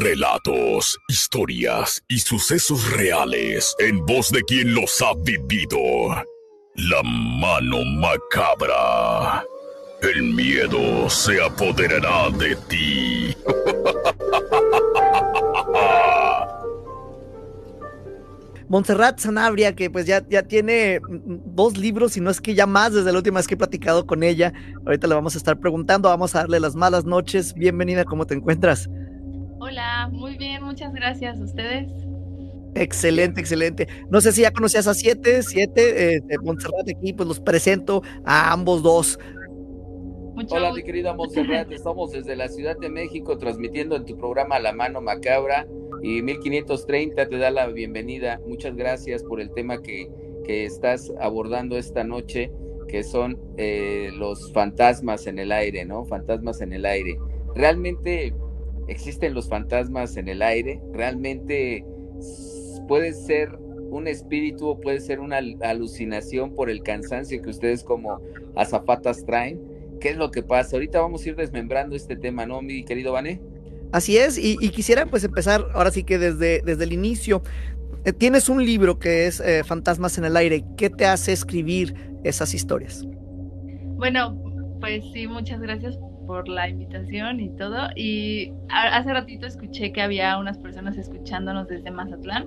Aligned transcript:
Relatos, 0.00 0.98
historias 1.08 2.02
y 2.08 2.20
sucesos 2.20 2.90
reales 2.92 3.76
en 3.78 4.06
voz 4.06 4.30
de 4.30 4.40
quien 4.42 4.74
los 4.74 5.02
ha 5.02 5.12
vivido. 5.22 5.78
La 6.76 7.02
mano 7.02 7.84
macabra. 7.84 9.44
El 10.00 10.32
miedo 10.32 11.10
se 11.10 11.44
apoderará 11.44 12.30
de 12.30 12.56
ti. 12.68 13.36
Montserrat 18.68 19.18
Sanabria, 19.18 19.76
que 19.76 19.90
pues 19.90 20.06
ya, 20.06 20.26
ya 20.26 20.44
tiene 20.44 21.00
dos 21.10 21.76
libros, 21.76 22.16
y 22.16 22.22
no 22.22 22.30
es 22.30 22.40
que 22.40 22.54
ya 22.54 22.66
más 22.66 22.94
desde 22.94 23.12
la 23.12 23.18
última 23.18 23.40
vez 23.40 23.46
que 23.46 23.52
he 23.54 23.58
platicado 23.58 24.06
con 24.06 24.22
ella. 24.22 24.54
Ahorita 24.86 25.06
le 25.06 25.14
vamos 25.14 25.34
a 25.34 25.38
estar 25.38 25.60
preguntando, 25.60 26.08
vamos 26.08 26.34
a 26.34 26.38
darle 26.38 26.60
las 26.60 26.74
malas 26.74 27.04
noches. 27.04 27.52
Bienvenida, 27.52 28.06
¿cómo 28.06 28.26
te 28.26 28.32
encuentras? 28.32 28.88
Hola, 29.72 30.10
muy 30.12 30.36
bien, 30.36 30.62
muchas 30.62 30.92
gracias. 30.92 31.40
¿Ustedes? 31.40 31.90
Excelente, 32.74 33.40
excelente. 33.40 33.88
No 34.10 34.20
sé 34.20 34.32
si 34.32 34.42
ya 34.42 34.50
conocías 34.50 34.86
a 34.86 34.92
Siete, 34.92 35.42
Siete, 35.42 36.16
eh, 36.16 36.20
de 36.22 36.38
Montserrat 36.40 36.86
aquí, 36.94 37.14
pues 37.14 37.26
los 37.26 37.40
presento 37.40 38.02
a 38.26 38.52
ambos 38.52 38.82
dos. 38.82 39.18
Hola, 40.50 40.74
mi 40.74 40.82
querida 40.82 41.14
Montserrat, 41.14 41.72
estamos 41.72 42.12
desde 42.12 42.36
la 42.36 42.48
Ciudad 42.48 42.76
de 42.78 42.90
México 42.90 43.38
transmitiendo 43.38 43.96
en 43.96 44.04
tu 44.04 44.18
programa 44.18 44.58
La 44.58 44.74
Mano 44.74 45.00
Macabra 45.00 45.66
y 46.02 46.20
1530 46.20 47.30
te 47.30 47.38
da 47.38 47.50
la 47.50 47.66
bienvenida. 47.68 48.42
Muchas 48.46 48.76
gracias 48.76 49.24
por 49.24 49.40
el 49.40 49.54
tema 49.54 49.80
que, 49.80 50.06
que 50.44 50.66
estás 50.66 51.10
abordando 51.18 51.78
esta 51.78 52.04
noche, 52.04 52.52
que 52.88 53.02
son 53.02 53.40
eh, 53.56 54.10
los 54.18 54.52
fantasmas 54.52 55.26
en 55.26 55.38
el 55.38 55.50
aire, 55.50 55.86
¿no? 55.86 56.04
Fantasmas 56.04 56.60
en 56.60 56.74
el 56.74 56.84
aire. 56.84 57.16
Realmente 57.54 58.34
existen 58.88 59.34
los 59.34 59.48
fantasmas 59.48 60.16
en 60.16 60.28
el 60.28 60.42
aire, 60.42 60.80
realmente 60.92 61.84
puede 62.88 63.12
ser 63.12 63.58
un 63.90 64.08
espíritu 64.08 64.68
o 64.68 64.80
puede 64.80 65.00
ser 65.00 65.20
una 65.20 65.38
alucinación 65.62 66.54
por 66.54 66.70
el 66.70 66.82
cansancio 66.82 67.40
que 67.42 67.50
ustedes 67.50 67.84
como 67.84 68.20
azafatas 68.56 69.24
traen. 69.24 69.60
¿Qué 70.00 70.10
es 70.10 70.16
lo 70.16 70.30
que 70.30 70.42
pasa? 70.42 70.76
Ahorita 70.76 71.00
vamos 71.00 71.24
a 71.24 71.28
ir 71.28 71.36
desmembrando 71.36 71.94
este 71.94 72.16
tema, 72.16 72.46
¿no, 72.46 72.62
mi 72.62 72.84
querido 72.84 73.12
Vané? 73.12 73.40
Así 73.92 74.16
es, 74.16 74.38
y, 74.38 74.56
quisiera 74.70 75.04
pues 75.06 75.22
empezar 75.22 75.66
ahora 75.74 75.90
sí 75.90 76.02
que 76.02 76.18
desde, 76.18 76.62
desde 76.64 76.84
el 76.84 76.92
inicio. 76.94 77.42
Eh, 78.04 78.12
tienes 78.12 78.48
un 78.48 78.64
libro 78.64 78.98
que 78.98 79.26
es 79.26 79.38
eh, 79.40 79.62
Fantasmas 79.62 80.16
en 80.16 80.24
el 80.24 80.36
aire. 80.36 80.64
¿Qué 80.76 80.88
te 80.88 81.04
hace 81.04 81.32
escribir 81.32 81.94
esas 82.24 82.54
historias? 82.54 83.06
Bueno, 83.96 84.42
pues 84.80 85.04
sí, 85.12 85.26
muchas 85.26 85.60
gracias 85.60 85.98
por 86.32 86.48
la 86.48 86.66
invitación 86.66 87.40
y 87.40 87.50
todo. 87.50 87.90
Y 87.94 88.54
hace 88.70 89.12
ratito 89.12 89.46
escuché 89.46 89.92
que 89.92 90.00
había 90.00 90.38
unas 90.38 90.56
personas 90.56 90.96
escuchándonos 90.96 91.68
desde 91.68 91.90
Mazatlán. 91.90 92.46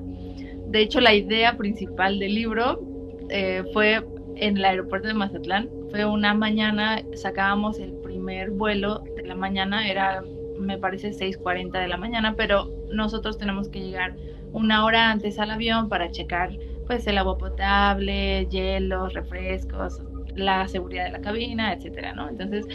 De 0.72 0.82
hecho, 0.82 1.00
la 1.02 1.14
idea 1.14 1.56
principal 1.56 2.18
del 2.18 2.34
libro 2.34 2.82
eh, 3.30 3.64
fue 3.74 4.04
en 4.38 4.58
el 4.58 4.66
aeropuerto 4.66 5.08
de 5.08 5.14
Mazatlán. 5.14 5.70
Fue 5.92 6.04
una 6.04 6.34
mañana, 6.34 7.04
sacábamos 7.14 7.78
el 7.78 7.94
primer 8.02 8.50
vuelo 8.50 9.04
de 9.16 9.24
la 9.24 9.36
mañana, 9.36 9.88
era 9.88 10.24
me 10.60 10.80
parece 10.80 11.12
6.40 11.12 11.80
de 11.80 11.88
la 11.88 11.98
mañana, 11.98 12.34
pero 12.36 12.72
nosotros 12.92 13.38
tenemos 13.38 13.70
que 13.70 13.82
llegar 13.82 14.16
una 14.52 14.84
hora 14.84 15.12
antes 15.12 15.38
al 15.38 15.52
avión 15.52 15.90
para 15.90 16.10
checar 16.10 16.58
pues 16.88 17.06
el 17.06 17.20
agua 17.20 17.38
potable, 17.38 18.48
hielos, 18.50 19.14
refrescos, 19.14 20.02
la 20.36 20.68
seguridad 20.68 21.06
de 21.06 21.12
la 21.12 21.22
cabina, 21.22 21.74
etcétera, 21.74 22.14
¿no? 22.14 22.30
Entonces, 22.30 22.66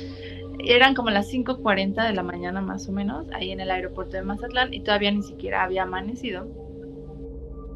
eran 0.64 0.94
como 0.94 1.10
las 1.10 1.32
5.40 1.32 2.06
de 2.06 2.12
la 2.12 2.22
mañana 2.22 2.60
más 2.60 2.88
o 2.88 2.92
menos, 2.92 3.26
ahí 3.32 3.50
en 3.50 3.60
el 3.60 3.70
aeropuerto 3.70 4.16
de 4.16 4.22
Mazatlán, 4.22 4.74
y 4.74 4.80
todavía 4.80 5.10
ni 5.10 5.22
siquiera 5.22 5.62
había 5.62 5.84
amanecido. 5.84 6.46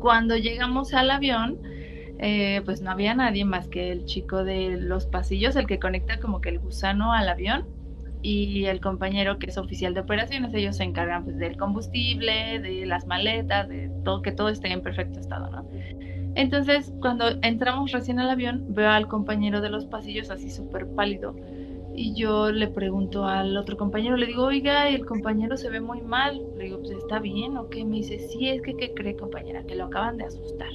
Cuando 0.00 0.36
llegamos 0.36 0.94
al 0.94 1.10
avión, 1.10 1.58
eh, 2.18 2.62
pues 2.64 2.82
no 2.82 2.90
había 2.90 3.14
nadie 3.14 3.44
más 3.44 3.68
que 3.68 3.90
el 3.90 4.04
chico 4.04 4.44
de 4.44 4.76
los 4.78 5.06
pasillos, 5.06 5.56
el 5.56 5.66
que 5.66 5.78
conecta 5.78 6.20
como 6.20 6.40
que 6.40 6.50
el 6.50 6.58
gusano 6.58 7.12
al 7.12 7.28
avión, 7.28 7.66
y 8.24 8.64
el 8.64 8.80
compañero 8.80 9.38
que 9.38 9.50
es 9.50 9.58
oficial 9.58 9.92
de 9.92 10.00
operaciones, 10.00 10.54
ellos 10.54 10.78
se 10.78 10.84
encargan 10.84 11.24
pues, 11.24 11.36
del 11.36 11.58
combustible, 11.58 12.58
de 12.58 12.86
las 12.86 13.06
maletas, 13.06 13.68
de 13.68 13.90
todo, 14.02 14.22
que 14.22 14.32
todo 14.32 14.48
esté 14.48 14.72
en 14.72 14.80
perfecto 14.80 15.20
estado, 15.20 15.50
¿no? 15.50 15.68
Entonces, 16.34 16.90
cuando 17.00 17.28
entramos 17.42 17.92
recién 17.92 18.18
al 18.18 18.30
avión, 18.30 18.64
veo 18.70 18.88
al 18.88 19.08
compañero 19.08 19.60
de 19.60 19.68
los 19.68 19.84
pasillos 19.84 20.30
así 20.30 20.48
súper 20.48 20.86
pálido, 20.94 21.36
y 21.94 22.14
yo 22.14 22.50
le 22.50 22.68
pregunto 22.68 23.24
al 23.24 23.56
otro 23.56 23.76
compañero, 23.76 24.16
le 24.16 24.26
digo, 24.26 24.44
oiga, 24.44 24.88
el 24.88 25.06
compañero 25.06 25.56
se 25.56 25.70
ve 25.70 25.80
muy 25.80 26.02
mal. 26.02 26.42
Le 26.56 26.64
digo, 26.64 26.78
pues 26.80 26.90
está 26.92 27.20
bien, 27.20 27.56
¿o 27.56 27.68
qué? 27.68 27.84
Me 27.84 27.96
dice, 27.96 28.18
sí, 28.18 28.48
es 28.48 28.62
que, 28.62 28.76
¿qué 28.76 28.92
cree, 28.94 29.16
compañera? 29.16 29.64
Que 29.64 29.76
lo 29.76 29.84
acaban 29.84 30.16
de 30.16 30.24
asustar. 30.24 30.70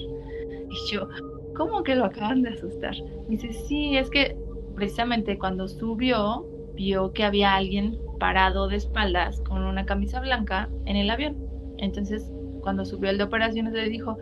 Y 0.69 0.91
yo, 0.91 1.07
¿cómo 1.55 1.83
que 1.83 1.95
lo 1.95 2.05
acaban 2.05 2.41
de 2.41 2.49
asustar? 2.49 2.95
Me 3.27 3.35
dice, 3.35 3.51
sí, 3.53 3.97
es 3.97 4.09
que 4.09 4.37
precisamente 4.75 5.37
cuando 5.37 5.67
subió, 5.67 6.45
vio 6.73 7.11
que 7.11 7.25
había 7.25 7.55
alguien 7.55 7.99
parado 8.19 8.67
de 8.69 8.77
espaldas 8.77 9.41
con 9.41 9.63
una 9.63 9.85
camisa 9.85 10.21
blanca 10.21 10.69
en 10.85 10.95
el 10.95 11.09
avión. 11.09 11.37
Entonces, 11.77 12.31
cuando 12.61 12.85
subió 12.85 13.09
el 13.09 13.17
de 13.17 13.25
operaciones, 13.25 13.73
le 13.73 13.89
dijo, 13.89 14.17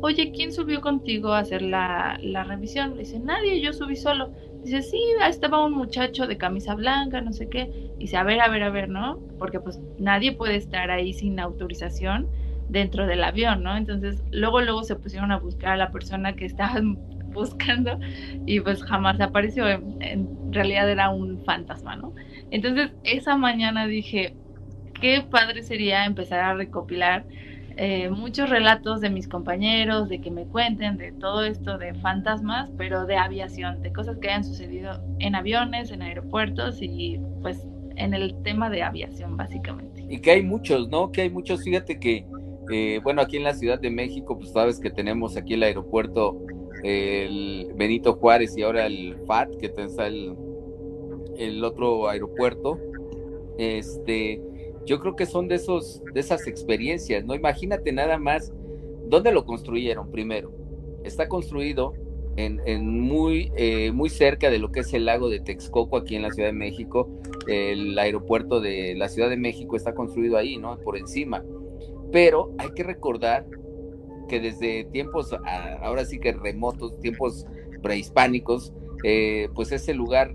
oye, 0.00 0.32
¿quién 0.32 0.52
subió 0.52 0.80
contigo 0.80 1.32
a 1.32 1.38
hacer 1.38 1.62
la, 1.62 2.18
la 2.20 2.44
revisión? 2.44 2.92
Le 2.96 3.00
dice, 3.00 3.20
nadie, 3.20 3.60
yo 3.62 3.72
subí 3.72 3.96
solo. 3.96 4.32
Dice, 4.62 4.82
sí, 4.82 5.00
estaba 5.26 5.64
un 5.64 5.72
muchacho 5.72 6.26
de 6.26 6.38
camisa 6.38 6.74
blanca, 6.74 7.20
no 7.20 7.32
sé 7.32 7.48
qué. 7.48 7.70
Dice, 7.98 8.16
a 8.16 8.22
ver, 8.22 8.40
a 8.40 8.48
ver, 8.48 8.62
a 8.62 8.70
ver, 8.70 8.88
¿no? 8.88 9.18
Porque 9.38 9.60
pues 9.60 9.80
nadie 9.98 10.32
puede 10.32 10.56
estar 10.56 10.90
ahí 10.90 11.12
sin 11.12 11.40
autorización 11.40 12.28
dentro 12.68 13.06
del 13.06 13.24
avión, 13.24 13.62
¿no? 13.62 13.76
Entonces, 13.76 14.22
luego, 14.30 14.60
luego 14.60 14.84
se 14.84 14.96
pusieron 14.96 15.32
a 15.32 15.38
buscar 15.38 15.72
a 15.72 15.76
la 15.76 15.90
persona 15.90 16.34
que 16.34 16.44
estaban 16.46 16.98
buscando 17.32 17.98
y 18.46 18.60
pues 18.60 18.82
jamás 18.82 19.20
apareció. 19.20 19.68
En, 19.68 20.28
realidad 20.48 20.90
era 20.90 21.10
un 21.10 21.40
fantasma, 21.44 21.96
¿no? 21.96 22.14
Entonces, 22.50 22.92
esa 23.04 23.36
mañana 23.36 23.86
dije, 23.86 24.36
qué 25.00 25.22
padre 25.28 25.62
sería 25.62 26.04
empezar 26.04 26.40
a 26.40 26.54
recopilar 26.54 27.26
eh, 27.76 28.10
muchos 28.10 28.50
relatos 28.50 29.00
de 29.00 29.10
mis 29.10 29.28
compañeros, 29.28 30.08
de 30.08 30.20
que 30.20 30.30
me 30.30 30.44
cuenten 30.44 30.96
de 30.96 31.12
todo 31.12 31.44
esto 31.44 31.78
de 31.78 31.94
fantasmas, 31.94 32.70
pero 32.76 33.06
de 33.06 33.16
aviación, 33.16 33.82
de 33.82 33.92
cosas 33.92 34.18
que 34.18 34.28
hayan 34.28 34.44
sucedido 34.44 35.02
en 35.18 35.34
aviones, 35.34 35.90
en 35.90 36.02
aeropuertos 36.02 36.78
y 36.80 37.20
pues 37.40 37.66
en 37.96 38.14
el 38.14 38.34
tema 38.42 38.70
de 38.70 38.82
aviación 38.82 39.36
básicamente. 39.36 40.04
Y 40.08 40.18
que 40.20 40.32
hay 40.32 40.42
muchos, 40.42 40.88
¿no? 40.88 41.12
Que 41.12 41.22
hay 41.22 41.30
muchos, 41.30 41.62
fíjate 41.62 41.98
que, 41.98 42.26
eh, 42.70 43.00
bueno, 43.02 43.22
aquí 43.22 43.36
en 43.36 43.44
la 43.44 43.54
Ciudad 43.54 43.80
de 43.80 43.90
México, 43.90 44.38
pues 44.38 44.52
sabes 44.52 44.78
que 44.80 44.90
tenemos 44.90 45.36
aquí 45.36 45.54
el 45.54 45.62
aeropuerto, 45.62 46.40
el 46.82 47.70
Benito 47.74 48.14
Juárez 48.14 48.56
y 48.56 48.62
ahora 48.62 48.86
el 48.86 49.16
FAT, 49.26 49.56
que 49.56 49.66
está 49.66 50.06
el, 50.06 50.34
el 51.38 51.64
otro 51.64 52.08
aeropuerto. 52.08 52.78
Este, 53.58 54.40
yo 54.84 54.98
creo 55.00 55.16
que 55.16 55.26
son 55.26 55.48
de 55.48 55.56
esos, 55.56 56.02
de 56.12 56.20
esas 56.20 56.46
experiencias, 56.46 57.24
¿no? 57.24 57.34
Imagínate 57.34 57.92
nada 57.92 58.18
más 58.18 58.52
dónde 59.06 59.32
lo 59.32 59.44
construyeron 59.44 60.10
primero. 60.10 60.52
Está 61.04 61.28
construido 61.28 61.94
en, 62.36 63.00
muy, 63.00 63.52
eh, 63.56 63.92
muy 63.92 64.08
cerca 64.08 64.50
de 64.50 64.58
lo 64.58 64.72
que 64.72 64.80
es 64.80 64.92
el 64.94 65.04
lago 65.04 65.28
de 65.28 65.40
Texcoco 65.40 65.96
aquí 65.96 66.16
en 66.16 66.22
la 66.22 66.30
Ciudad 66.30 66.48
de 66.48 66.54
México. 66.54 67.08
El 67.46 67.98
aeropuerto 67.98 68.60
de 68.60 68.94
la 68.96 69.08
Ciudad 69.08 69.28
de 69.28 69.36
México 69.36 69.76
está 69.76 69.94
construido 69.94 70.36
ahí, 70.36 70.56
¿no? 70.56 70.78
Por 70.78 70.96
encima. 70.96 71.44
Pero 72.10 72.52
hay 72.58 72.70
que 72.70 72.82
recordar 72.82 73.46
que 74.28 74.40
desde 74.40 74.84
tiempos, 74.84 75.34
ahora 75.82 76.04
sí 76.04 76.18
que 76.18 76.32
remotos, 76.32 76.98
tiempos 77.00 77.46
prehispánicos, 77.82 78.72
eh, 79.04 79.48
pues 79.54 79.72
ese 79.72 79.94
lugar 79.94 80.32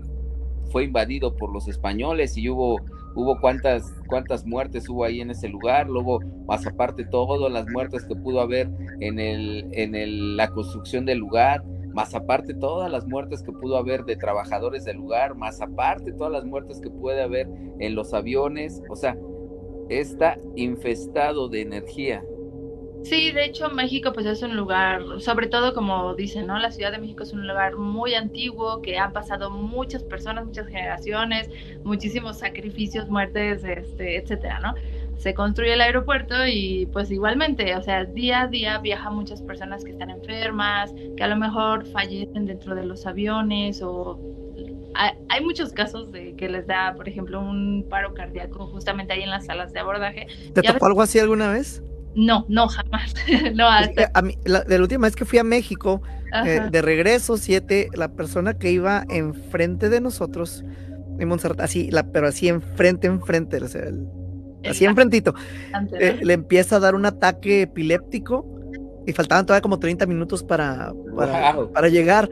fue 0.70 0.84
invadido 0.84 1.34
por 1.36 1.52
los 1.52 1.66
españoles 1.68 2.36
y 2.36 2.48
hubo 2.48 2.80
hubo 3.18 3.40
cuántas, 3.40 3.92
cuántas 4.06 4.46
muertes 4.46 4.88
hubo 4.88 5.04
ahí 5.04 5.20
en 5.20 5.32
ese 5.32 5.48
lugar, 5.48 5.88
luego 5.88 6.20
más 6.46 6.64
aparte 6.68 7.04
todas 7.04 7.50
las 7.50 7.68
muertes 7.68 8.04
que 8.04 8.14
pudo 8.14 8.40
haber 8.40 8.70
en, 9.00 9.18
el, 9.18 9.66
en 9.72 9.96
el, 9.96 10.36
la 10.36 10.48
construcción 10.50 11.04
del 11.04 11.18
lugar, 11.18 11.64
más 11.92 12.14
aparte 12.14 12.54
todas 12.54 12.88
las 12.92 13.08
muertes 13.08 13.42
que 13.42 13.50
pudo 13.50 13.76
haber 13.76 14.04
de 14.04 14.14
trabajadores 14.14 14.84
del 14.84 14.98
lugar, 14.98 15.34
más 15.34 15.60
aparte 15.60 16.12
todas 16.12 16.32
las 16.32 16.44
muertes 16.44 16.80
que 16.80 16.90
puede 16.90 17.20
haber 17.20 17.48
en 17.80 17.96
los 17.96 18.14
aviones, 18.14 18.80
o 18.88 18.94
sea, 18.94 19.18
está 19.88 20.38
infestado 20.54 21.48
de 21.48 21.62
energía 21.62 22.22
Sí, 23.02 23.30
de 23.30 23.44
hecho 23.44 23.70
México 23.70 24.12
pues 24.12 24.26
es 24.26 24.42
un 24.42 24.56
lugar, 24.56 25.02
sobre 25.20 25.46
todo 25.46 25.72
como 25.72 26.14
dicen, 26.14 26.46
¿no? 26.46 26.58
La 26.58 26.70
Ciudad 26.70 26.92
de 26.92 26.98
México 26.98 27.22
es 27.22 27.32
un 27.32 27.46
lugar 27.46 27.76
muy 27.76 28.14
antiguo, 28.14 28.82
que 28.82 28.98
han 28.98 29.12
pasado 29.12 29.50
muchas 29.50 30.02
personas, 30.02 30.44
muchas 30.44 30.66
generaciones, 30.66 31.48
muchísimos 31.84 32.38
sacrificios, 32.38 33.08
muertes, 33.08 33.64
este, 33.64 34.18
etcétera, 34.18 34.60
¿no? 34.60 34.74
Se 35.16 35.34
construye 35.34 35.72
el 35.72 35.80
aeropuerto 35.80 36.46
y 36.46 36.86
pues 36.92 37.10
igualmente, 37.10 37.74
o 37.76 37.82
sea, 37.82 38.04
día 38.04 38.42
a 38.42 38.46
día 38.46 38.78
viajan 38.78 39.14
muchas 39.14 39.42
personas 39.42 39.84
que 39.84 39.90
están 39.92 40.10
enfermas, 40.10 40.92
que 41.16 41.24
a 41.24 41.28
lo 41.28 41.36
mejor 41.36 41.86
fallecen 41.86 42.46
dentro 42.46 42.74
de 42.74 42.84
los 42.84 43.06
aviones 43.06 43.80
o 43.82 44.18
hay, 44.94 45.44
muchos 45.44 45.72
casos 45.72 46.10
de 46.10 46.34
que 46.34 46.48
les 46.48 46.66
da, 46.66 46.94
por 46.96 47.08
ejemplo, 47.08 47.40
un 47.40 47.86
paro 47.88 48.14
cardíaco 48.14 48.66
justamente 48.66 49.12
ahí 49.12 49.22
en 49.22 49.30
las 49.30 49.46
salas 49.46 49.72
de 49.72 49.78
abordaje. 49.78 50.26
¿Te 50.52 50.62
tocó 50.62 50.86
algo 50.86 51.02
así 51.02 51.18
alguna 51.18 51.50
vez? 51.50 51.82
No, 52.14 52.44
no, 52.48 52.68
jamás. 52.68 53.14
no, 53.54 53.66
a 53.68 54.22
mí, 54.22 54.36
la, 54.44 54.62
de 54.62 54.76
la 54.78 54.82
última 54.82 55.06
vez 55.06 55.16
que 55.16 55.24
fui 55.24 55.38
a 55.38 55.44
México, 55.44 56.02
eh, 56.44 56.68
de 56.70 56.82
regreso, 56.82 57.36
siete, 57.36 57.88
la 57.94 58.08
persona 58.08 58.54
que 58.54 58.70
iba 58.70 59.04
enfrente 59.08 59.88
de 59.88 60.00
nosotros, 60.00 60.64
en 61.18 61.28
Montserrat, 61.28 61.60
así, 61.60 61.90
la, 61.90 62.04
pero 62.04 62.28
así 62.28 62.48
enfrente, 62.48 63.06
enfrente, 63.06 63.58
o 63.58 63.68
sea, 63.68 63.84
así 64.68 64.84
enfrentito, 64.84 65.34
eh, 65.98 66.20
le 66.22 66.34
empieza 66.34 66.76
a 66.76 66.80
dar 66.80 66.94
un 66.94 67.06
ataque 67.06 67.62
epiléptico 67.62 68.46
y 69.06 69.12
faltaban 69.12 69.46
todavía 69.46 69.62
como 69.62 69.78
30 69.78 70.06
minutos 70.06 70.42
para, 70.42 70.92
para, 71.72 71.88
llegar. 71.88 72.28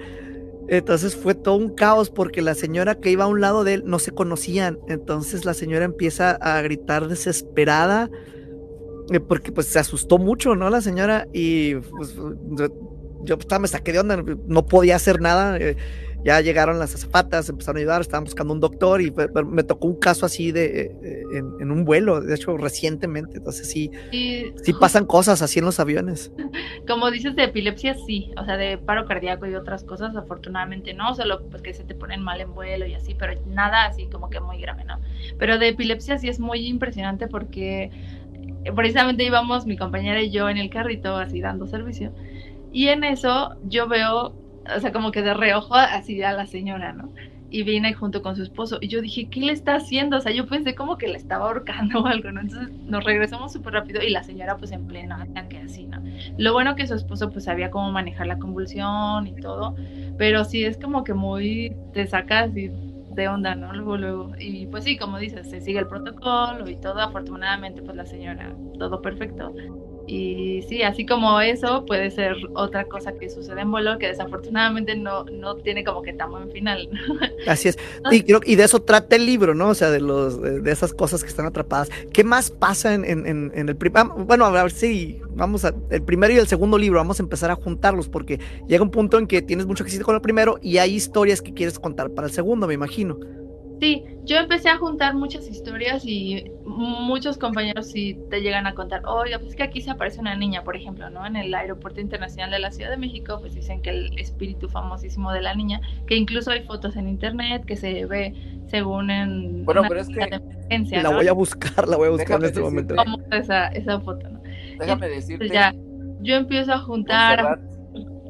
Entonces 0.68 1.16
fue 1.16 1.34
todo 1.34 1.56
un 1.56 1.74
caos 1.74 2.10
porque 2.10 2.42
la 2.42 2.54
señora 2.54 2.96
que 2.96 3.10
iba 3.10 3.24
a 3.24 3.28
un 3.28 3.40
lado 3.40 3.64
de 3.64 3.74
él 3.74 3.84
no 3.86 3.98
se 3.98 4.10
conocían. 4.10 4.78
Entonces 4.88 5.44
la 5.44 5.54
señora 5.54 5.84
empieza 5.84 6.32
a 6.32 6.60
gritar 6.60 7.08
desesperada 7.08 8.10
porque 9.28 9.52
pues 9.52 9.66
se 9.68 9.78
asustó 9.78 10.18
mucho, 10.18 10.54
¿no? 10.54 10.70
La 10.70 10.80
señora 10.80 11.26
y 11.32 11.74
pues, 11.76 12.16
yo 13.22 13.36
estaba, 13.38 13.60
me 13.60 13.68
saqué 13.68 13.92
de 13.92 14.00
onda, 14.00 14.22
no 14.46 14.66
podía 14.66 14.96
hacer 14.96 15.20
nada. 15.20 15.56
Eh, 15.58 15.76
ya 16.26 16.40
llegaron 16.40 16.80
las 16.80 16.92
azafatas, 16.92 17.48
empezaron 17.48 17.76
a 17.76 17.80
ayudar, 17.80 18.00
estaban 18.00 18.24
buscando 18.24 18.52
un 18.52 18.58
doctor 18.58 19.00
y 19.00 19.12
me 19.46 19.62
tocó 19.62 19.86
un 19.86 19.94
caso 19.94 20.26
así 20.26 20.50
de 20.50 20.96
eh, 21.00 21.38
en, 21.60 21.70
un 21.70 21.84
vuelo, 21.84 22.20
de 22.20 22.34
hecho 22.34 22.56
recientemente, 22.56 23.38
entonces 23.38 23.70
sí, 23.70 23.92
sí, 24.10 24.72
pasan 24.80 25.06
cosas 25.06 25.40
así 25.40 25.60
en 25.60 25.66
los 25.66 25.78
aviones. 25.78 26.32
Como 26.88 27.12
dices 27.12 27.36
de 27.36 27.44
epilepsia, 27.44 27.94
sí, 28.06 28.32
o 28.36 28.44
sea, 28.44 28.56
de 28.56 28.76
paro 28.76 29.06
cardíaco 29.06 29.46
y 29.46 29.54
otras 29.54 29.84
cosas, 29.84 30.16
afortunadamente 30.16 30.94
no, 30.94 31.14
solo 31.14 31.46
pues 31.48 31.62
que 31.62 31.72
se 31.74 31.84
te 31.84 31.94
ponen 31.94 32.22
mal 32.22 32.40
en 32.40 32.52
vuelo 32.54 32.86
y 32.86 32.94
así, 32.94 33.14
pero 33.14 33.40
nada 33.46 33.86
así 33.86 34.06
como 34.06 34.28
que 34.28 34.40
muy 34.40 34.60
grave, 34.60 34.84
¿no? 34.84 34.98
Pero 35.38 35.58
de 35.58 35.68
epilepsia 35.68 36.18
sí 36.18 36.28
es 36.28 36.40
muy 36.40 36.66
impresionante 36.66 37.28
porque 37.28 37.92
precisamente 38.74 39.24
íbamos 39.24 39.66
mi 39.66 39.76
compañera 39.76 40.20
y 40.20 40.30
yo 40.30 40.48
en 40.48 40.58
el 40.58 40.70
carrito 40.70 41.16
así 41.16 41.40
dando 41.40 41.66
servicio. 41.66 42.12
Y 42.72 42.88
en 42.88 43.04
eso 43.04 43.56
yo 43.64 43.88
veo, 43.88 44.34
o 44.74 44.80
sea, 44.80 44.92
como 44.92 45.10
que 45.10 45.22
de 45.22 45.34
reojo 45.34 45.74
así 45.74 46.22
a 46.22 46.32
la 46.32 46.46
señora, 46.46 46.92
¿no? 46.92 47.10
Y 47.48 47.62
viene 47.62 47.94
junto 47.94 48.22
con 48.22 48.36
su 48.36 48.42
esposo. 48.42 48.78
Y 48.80 48.88
yo 48.88 49.00
dije, 49.00 49.28
¿qué 49.30 49.40
le 49.40 49.52
está 49.52 49.76
haciendo? 49.76 50.16
O 50.18 50.20
sea, 50.20 50.32
yo 50.32 50.46
pensé 50.46 50.74
como 50.74 50.98
que 50.98 51.08
le 51.08 51.16
estaba 51.16 51.46
ahorcando 51.46 52.00
o 52.02 52.06
algo, 52.06 52.32
¿no? 52.32 52.40
Entonces 52.40 52.74
nos 52.84 53.04
regresamos 53.04 53.52
súper 53.52 53.74
rápido 53.74 54.02
y 54.02 54.10
la 54.10 54.22
señora 54.24 54.56
pues 54.56 54.72
en 54.72 54.86
pleno 54.86 55.14
ataque 55.14 55.58
así, 55.58 55.86
¿no? 55.86 56.02
Lo 56.36 56.52
bueno 56.52 56.76
que 56.76 56.86
su 56.86 56.94
esposo 56.94 57.30
pues 57.30 57.44
sabía 57.44 57.70
cómo 57.70 57.92
manejar 57.92 58.26
la 58.26 58.38
convulsión 58.38 59.26
y 59.26 59.34
todo. 59.40 59.76
Pero 60.18 60.44
sí 60.44 60.64
es 60.64 60.76
como 60.76 61.04
que 61.04 61.14
muy, 61.14 61.76
te 61.92 62.06
saca 62.06 62.40
así 62.40 62.70
de 63.16 63.28
onda, 63.28 63.54
¿no? 63.56 63.72
Luego, 63.72 63.96
luego. 63.96 64.32
Y 64.38 64.66
pues 64.68 64.84
sí, 64.84 64.96
como 64.98 65.18
dices, 65.18 65.48
se 65.50 65.60
sigue 65.60 65.80
el 65.80 65.88
protocolo 65.88 66.68
y 66.68 66.78
todo. 66.78 67.00
Afortunadamente, 67.00 67.82
pues 67.82 67.96
la 67.96 68.06
señora, 68.06 68.56
todo 68.78 69.00
perfecto. 69.02 69.52
Y 70.06 70.62
sí, 70.68 70.82
así 70.82 71.04
como 71.04 71.40
eso, 71.40 71.84
puede 71.84 72.10
ser 72.10 72.36
otra 72.54 72.84
cosa 72.84 73.12
que 73.12 73.28
sucede 73.28 73.62
en 73.62 73.70
vuelo 73.70 73.98
que 73.98 74.06
desafortunadamente 74.06 74.94
no, 74.94 75.24
no 75.24 75.56
tiene 75.56 75.82
como 75.84 76.02
que 76.02 76.12
tan 76.12 76.30
buen 76.30 76.50
final. 76.50 76.88
Así 77.46 77.68
es. 77.68 77.78
Y, 78.12 78.22
creo, 78.22 78.40
y 78.44 78.54
de 78.54 78.64
eso 78.64 78.82
trata 78.82 79.16
el 79.16 79.26
libro, 79.26 79.54
¿no? 79.54 79.70
O 79.70 79.74
sea, 79.74 79.90
de 79.90 80.00
los 80.00 80.40
de 80.40 80.70
esas 80.70 80.94
cosas 80.94 81.22
que 81.22 81.28
están 81.28 81.46
atrapadas. 81.46 81.90
¿Qué 82.12 82.22
más 82.22 82.50
pasa 82.50 82.94
en, 82.94 83.04
en, 83.04 83.26
en 83.26 83.68
el 83.68 83.76
primer? 83.76 84.04
Bueno, 84.16 84.44
a 84.44 84.50
ver 84.50 84.70
si 84.70 85.20
vamos 85.34 85.64
a. 85.64 85.74
El 85.90 86.02
primero 86.02 86.32
y 86.32 86.36
el 86.36 86.46
segundo 86.46 86.78
libro, 86.78 86.98
vamos 86.98 87.18
a 87.18 87.22
empezar 87.22 87.50
a 87.50 87.56
juntarlos 87.56 88.08
porque 88.08 88.38
llega 88.68 88.82
un 88.82 88.90
punto 88.90 89.18
en 89.18 89.26
que 89.26 89.42
tienes 89.42 89.66
mucho 89.66 89.84
que 89.84 89.90
decir 89.90 90.04
con 90.04 90.14
el 90.14 90.20
primero 90.20 90.58
y 90.62 90.78
hay 90.78 90.94
historias 90.94 91.42
que 91.42 91.52
quieres 91.52 91.78
contar 91.78 92.10
para 92.10 92.28
el 92.28 92.32
segundo, 92.32 92.66
me 92.66 92.74
imagino. 92.74 93.18
Sí, 93.80 94.04
yo 94.24 94.36
empecé 94.38 94.70
a 94.70 94.78
juntar 94.78 95.14
muchas 95.14 95.48
historias 95.48 96.02
y 96.06 96.50
muchos 96.64 97.36
compañeros 97.36 97.90
sí 97.90 98.18
te 98.30 98.40
llegan 98.40 98.66
a 98.66 98.74
contar, 98.74 99.02
oiga, 99.06 99.38
pues 99.38 99.54
que 99.54 99.62
aquí 99.62 99.82
se 99.82 99.90
aparece 99.90 100.20
una 100.20 100.34
niña, 100.34 100.64
por 100.64 100.76
ejemplo, 100.76 101.10
¿no? 101.10 101.26
En 101.26 101.36
el 101.36 101.54
Aeropuerto 101.54 102.00
Internacional 102.00 102.50
de 102.50 102.58
la 102.58 102.70
Ciudad 102.70 102.90
de 102.90 102.96
México, 102.96 103.38
pues 103.40 103.54
dicen 103.54 103.82
que 103.82 103.90
el 103.90 104.18
espíritu 104.18 104.68
famosísimo 104.68 105.30
de 105.32 105.42
la 105.42 105.54
niña, 105.54 105.80
que 106.06 106.16
incluso 106.16 106.50
hay 106.50 106.62
fotos 106.62 106.96
en 106.96 107.08
internet 107.08 107.64
que 107.66 107.76
se 107.76 108.06
ve 108.06 108.34
según 108.68 109.10
en... 109.10 109.64
Bueno, 109.64 109.82
pero 109.88 110.00
es 110.00 110.08
que... 110.08 110.40
La 111.02 111.10
voy 111.10 111.28
a 111.28 111.32
buscar, 111.32 111.86
la 111.86 111.96
voy 111.96 112.08
a 112.08 112.10
buscar 112.12 112.40
en 112.40 112.46
este 112.46 112.60
momento. 112.60 112.94
esa, 113.32 113.68
esa 113.68 114.00
foto, 114.00 114.28
¿no? 114.28 114.40
Déjame 114.78 115.08
decirte... 115.08 115.48
Ya, 115.48 115.74
yo 116.20 116.36
empiezo 116.36 116.72
a 116.72 116.78
juntar... 116.78 117.60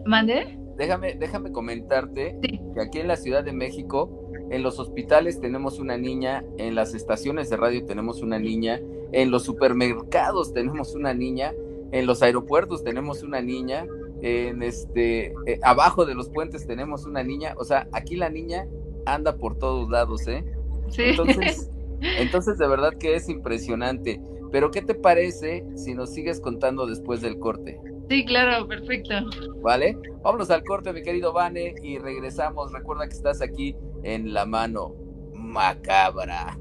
¿Mande? 0.05 0.59
Déjame, 0.77 1.15
déjame 1.15 1.53
comentarte 1.53 2.39
que 2.43 2.81
aquí 2.81 2.99
en 2.99 3.09
la 3.09 3.17
Ciudad 3.17 3.43
de 3.43 3.53
México 3.53 4.26
en 4.51 4.63
los 4.63 4.79
hospitales 4.79 5.41
tenemos 5.41 5.79
una 5.79 5.97
niña, 5.97 6.45
en 6.59 6.75
las 6.75 6.95
estaciones 6.95 7.51
de 7.51 7.57
radio 7.57 7.85
tenemos 7.85 8.23
una 8.23 8.39
niña, 8.39 8.81
en 9.13 9.31
los 9.31 9.45
supermercados 9.45 10.53
tenemos 10.53 10.95
una 10.95 11.15
niña, 11.15 11.53
en 11.93 12.07
los 12.07 12.23
aeropuertos 12.23 12.85
tenemos 12.85 13.23
una 13.23 13.41
niña, 13.41 13.87
en 14.23 14.63
este 14.63 15.35
eh, 15.47 15.59
abajo 15.63 16.07
de 16.07 16.15
los 16.15 16.31
puentes 16.31 16.67
tenemos 16.67 17.05
una 17.05 17.23
niña, 17.23 17.55
o 17.59 17.65
sea, 17.65 17.89
aquí 17.93 18.17
la 18.17 18.31
niña 18.31 18.67
anda 19.05 19.37
por 19.37 19.59
todos 19.59 19.89
lados, 19.91 20.27
¿eh? 20.27 20.45
Sí. 20.89 21.03
Entonces, 21.05 21.71
entonces 22.01 22.59
de 22.59 22.67
verdad 22.67 22.93
que 22.99 23.15
es 23.15 23.29
impresionante. 23.29 24.21
Pero 24.53 24.71
¿qué 24.71 24.81
te 24.81 24.95
parece 24.95 25.65
si 25.75 25.95
nos 25.95 26.13
sigues 26.15 26.41
contando 26.41 26.87
después 26.87 27.21
del 27.21 27.39
corte? 27.39 27.81
Sí, 28.09 28.25
claro, 28.25 28.67
perfecto. 28.69 29.15
Vale, 29.63 29.99
vámonos 30.23 30.51
al 30.51 30.63
corte, 30.63 30.93
mi 30.93 31.03
querido 31.03 31.33
Vane, 31.33 31.75
y 31.83 31.99
regresamos. 31.99 32.73
Recuerda 32.73 33.09
que 33.09 33.15
estás 33.15 33.43
aquí 33.43 33.75
en 34.07 34.33
la 34.33 34.47
mano 34.47 34.95
macabra. 35.35 36.57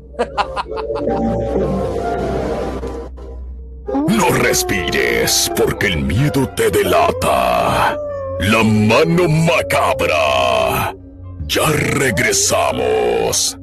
No 4.09 4.29
respires, 4.39 5.51
porque 5.55 5.87
el 5.87 6.01
miedo 6.01 6.49
te 6.55 6.71
delata. 6.71 7.95
La 8.39 8.63
mano 8.63 9.29
macabra. 9.29 10.95
Ya 11.45 11.69
regresamos. 11.69 13.57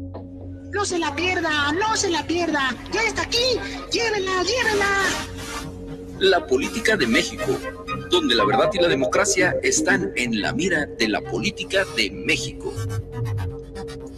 No 0.71 0.85
se 0.85 1.01
la 1.01 1.15
pierda, 1.17 1.73
no 1.73 1.97
se 1.97 2.11
la 2.11 2.25
pierda. 2.25 2.71
Ya 2.93 3.03
está 3.03 3.23
aquí. 3.23 3.59
Llévela, 3.91 4.45
llévela 4.45 4.87
la 6.21 6.47
política 6.47 6.97
de 6.97 7.09
México, 7.09 7.59
donde 8.09 8.37
la 8.37 8.45
verdad 8.45 8.71
y 8.73 8.79
la 8.79 8.87
democracia 8.87 9.57
están 9.61 10.13
en 10.15 10.41
la 10.41 10.53
mira 10.53 10.87
de 10.87 11.09
la 11.09 11.21
política 11.21 11.85
de 11.97 12.13
México. 12.13 12.73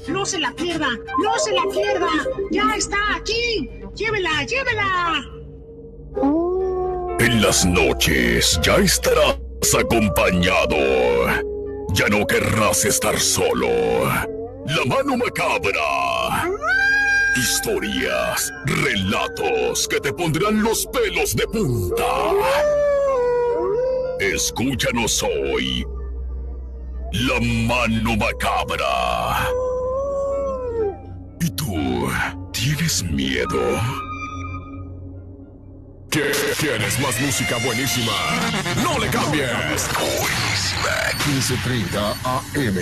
No 0.09 0.27
se 0.27 0.39
la 0.39 0.53
pierda, 0.53 0.89
no 1.23 1.39
se 1.39 1.53
la 1.53 1.63
pierda, 1.73 2.11
ya 2.51 2.75
está 2.77 2.97
aquí, 3.17 3.71
llévela, 3.95 4.45
llévela. 4.45 5.25
En 7.19 7.43
las 7.43 7.65
noches 7.65 8.61
ya 8.63 8.77
estarás 8.77 9.39
acompañado. 9.79 10.77
Ya 11.95 12.09
no 12.09 12.27
querrás 12.27 12.85
estar 12.85 13.19
solo. 13.19 13.69
La 14.67 14.85
mano 14.87 15.17
macabra. 15.17 16.51
Historias, 17.37 18.53
relatos 18.67 19.89
que 19.89 20.01
te 20.01 20.13
pondrán 20.13 20.63
los 20.63 20.87
pelos 20.87 21.35
de 21.35 21.47
punta. 21.47 22.05
Escúchanos 24.21 25.23
hoy. 25.23 25.85
La 27.13 27.41
mano 27.41 28.17
macabra. 28.17 29.49
¿Y 31.45 31.51
tú? 31.51 32.09
¿Tienes 32.55 33.05
miedo? 33.05 33.79
¿Quieres 36.09 36.99
más 37.01 37.21
música 37.21 37.59
buenísima? 37.63 38.13
¡No 38.83 38.99
le 38.99 39.09
cambies! 39.09 39.87
Buenísima. 39.93 40.89
1530 41.27 42.13
AM. 42.25 42.79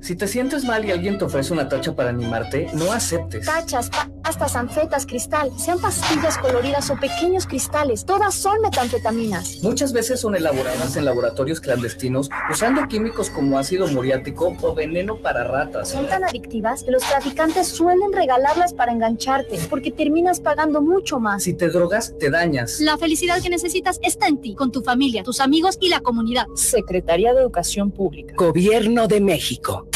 Si 0.00 0.14
te 0.14 0.28
sientes 0.28 0.62
mal 0.62 0.84
y 0.84 0.92
alguien 0.92 1.18
te 1.18 1.24
ofrece 1.24 1.52
una 1.52 1.68
tacha 1.68 1.96
para 1.96 2.10
animarte, 2.10 2.68
no 2.74 2.92
aceptes. 2.92 3.46
Tachas, 3.46 3.90
pastas, 4.26 4.56
anfetas, 4.56 5.06
cristal, 5.06 5.52
sean 5.56 5.78
pastillas 5.78 6.36
coloridas 6.38 6.90
o 6.90 6.96
pequeños 6.96 7.46
cristales, 7.46 8.04
todas 8.04 8.34
son 8.34 8.60
metanfetaminas. 8.60 9.62
Muchas 9.62 9.92
veces 9.92 10.18
son 10.18 10.34
elaboradas 10.34 10.96
en 10.96 11.04
laboratorios 11.04 11.60
clandestinos 11.60 12.28
usando 12.50 12.88
químicos 12.88 13.30
como 13.30 13.56
ácido 13.56 13.86
muriático 13.86 14.56
o 14.60 14.74
veneno 14.74 15.16
para 15.18 15.44
ratas. 15.44 15.90
Son 15.90 16.08
tan 16.08 16.24
adictivas 16.24 16.82
que 16.82 16.90
los 16.90 17.04
traficantes 17.04 17.68
suelen 17.68 18.12
regalarlas 18.12 18.74
para 18.74 18.90
engancharte, 18.90 19.60
porque 19.70 19.92
terminas 19.92 20.40
pagando 20.40 20.82
mucho 20.82 21.20
más. 21.20 21.44
Si 21.44 21.54
te 21.54 21.68
drogas, 21.68 22.12
te 22.18 22.28
dañas. 22.28 22.80
La 22.80 22.98
felicidad 22.98 23.40
que 23.40 23.48
necesitas 23.48 24.00
está 24.02 24.26
en 24.26 24.40
ti, 24.40 24.56
con 24.56 24.72
tu 24.72 24.82
familia, 24.82 25.22
tus 25.22 25.38
amigos 25.38 25.78
y 25.80 25.88
la 25.88 26.00
comunidad. 26.00 26.46
Secretaría 26.56 27.32
de 27.32 27.42
Educación 27.42 27.92
Pública. 27.92 28.34
Gobierno 28.36 29.06
de 29.06 29.20
México. 29.20 29.86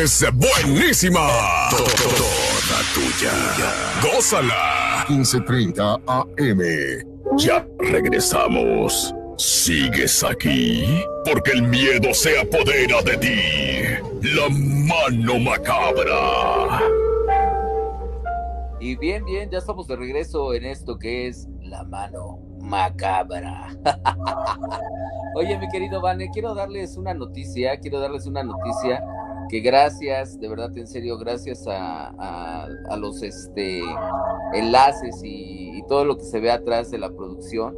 Es 0.00 0.24
buenísima. 0.32 1.28
Toda 1.70 1.84
tuya. 2.94 3.30
Gózala. 4.00 5.04
1530 5.06 6.00
AM. 6.06 7.36
Ya 7.36 7.66
regresamos. 7.78 9.14
¿Sigues 9.36 10.24
aquí? 10.24 11.04
Porque 11.26 11.50
el 11.50 11.64
miedo 11.64 12.14
se 12.14 12.40
apodera 12.40 13.02
de 13.02 13.16
ti. 13.18 13.40
La 14.34 14.48
mano 14.48 15.38
macabra. 15.38 16.80
Y 18.80 18.96
bien, 18.96 19.26
bien, 19.26 19.50
ya 19.50 19.58
estamos 19.58 19.86
de 19.88 19.96
regreso 19.96 20.54
en 20.54 20.64
esto 20.64 20.98
que 20.98 21.28
es 21.28 21.48
la 21.60 21.84
mano 21.84 22.40
macabra. 22.60 23.76
Oye, 25.36 25.58
mi 25.58 25.68
querido 25.68 26.00
Vane, 26.00 26.30
quiero 26.32 26.54
darles 26.54 26.96
una 26.96 27.12
noticia, 27.12 27.78
quiero 27.78 28.00
darles 28.00 28.26
una 28.26 28.42
noticia 28.42 29.02
que 29.52 29.60
gracias, 29.60 30.40
de 30.40 30.48
verdad, 30.48 30.74
en 30.78 30.86
serio, 30.86 31.18
gracias 31.18 31.66
a, 31.66 32.08
a, 32.88 32.96
los 32.96 33.22
este, 33.22 33.82
enlaces 34.54 35.20
y, 35.22 35.82
todo 35.88 36.06
lo 36.06 36.16
que 36.16 36.24
se 36.24 36.40
ve 36.40 36.50
atrás 36.50 36.90
de 36.90 36.96
la 36.96 37.10
producción, 37.10 37.76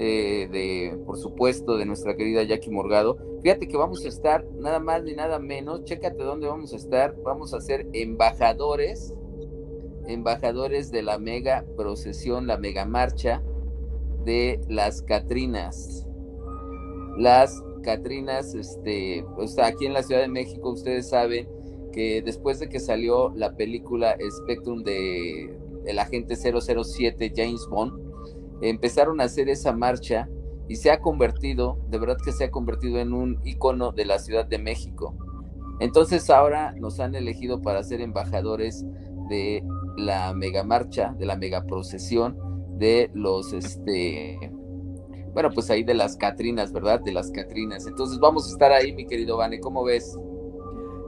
eh, 0.00 0.48
de, 0.50 0.98
por 1.06 1.16
supuesto, 1.16 1.76
de 1.76 1.86
nuestra 1.86 2.16
querida 2.16 2.42
Jackie 2.42 2.72
Morgado. 2.72 3.18
Fíjate 3.40 3.68
que 3.68 3.76
vamos 3.76 4.04
a 4.04 4.08
estar 4.08 4.44
nada 4.58 4.80
más 4.80 5.04
ni 5.04 5.14
nada 5.14 5.38
menos, 5.38 5.84
chécate 5.84 6.24
dónde 6.24 6.48
vamos 6.48 6.72
a 6.72 6.76
estar, 6.76 7.14
vamos 7.22 7.54
a 7.54 7.60
ser 7.60 7.86
embajadores, 7.92 9.14
embajadores 10.08 10.90
de 10.90 11.02
la 11.02 11.18
mega 11.20 11.64
procesión, 11.76 12.48
la 12.48 12.58
mega 12.58 12.84
marcha 12.84 13.44
de 14.24 14.60
las 14.66 15.02
Catrinas. 15.02 16.04
Las 17.16 17.62
Catrinas, 17.82 18.54
este, 18.54 19.24
pues 19.36 19.58
aquí 19.58 19.86
en 19.86 19.92
la 19.92 20.02
Ciudad 20.02 20.22
de 20.22 20.28
México, 20.28 20.70
ustedes 20.70 21.08
saben 21.10 21.48
que 21.92 22.22
después 22.22 22.58
de 22.58 22.68
que 22.68 22.80
salió 22.80 23.30
la 23.36 23.54
película 23.54 24.16
Spectrum 24.42 24.82
de 24.82 25.54
el 25.84 25.98
agente 25.98 26.36
007 26.36 27.32
James 27.34 27.66
Bond, 27.68 27.92
empezaron 28.62 29.20
a 29.20 29.24
hacer 29.24 29.48
esa 29.48 29.72
marcha 29.72 30.28
y 30.68 30.76
se 30.76 30.90
ha 30.90 31.00
convertido, 31.00 31.78
de 31.90 31.98
verdad 31.98 32.16
que 32.24 32.32
se 32.32 32.44
ha 32.44 32.50
convertido 32.50 32.98
en 32.98 33.12
un 33.12 33.40
icono 33.44 33.92
de 33.92 34.06
la 34.06 34.18
Ciudad 34.18 34.46
de 34.46 34.58
México. 34.58 35.14
Entonces 35.80 36.30
ahora 36.30 36.72
nos 36.78 37.00
han 37.00 37.14
elegido 37.14 37.60
para 37.60 37.82
ser 37.82 38.00
embajadores 38.00 38.84
de 39.28 39.64
la 39.96 40.32
mega 40.32 40.62
marcha, 40.62 41.14
de 41.18 41.26
la 41.26 41.36
mega 41.36 41.64
procesión 41.64 42.38
de 42.78 43.10
los 43.14 43.52
este 43.52 44.38
bueno, 45.32 45.50
pues 45.52 45.70
ahí 45.70 45.82
de 45.82 45.94
las 45.94 46.16
Catrinas, 46.16 46.72
¿verdad? 46.72 47.00
De 47.00 47.12
las 47.12 47.30
Catrinas. 47.30 47.86
Entonces 47.86 48.18
vamos 48.18 48.48
a 48.48 48.52
estar 48.52 48.72
ahí, 48.72 48.92
mi 48.92 49.06
querido 49.06 49.38
Vane, 49.38 49.60
¿cómo 49.60 49.84
ves? 49.84 50.18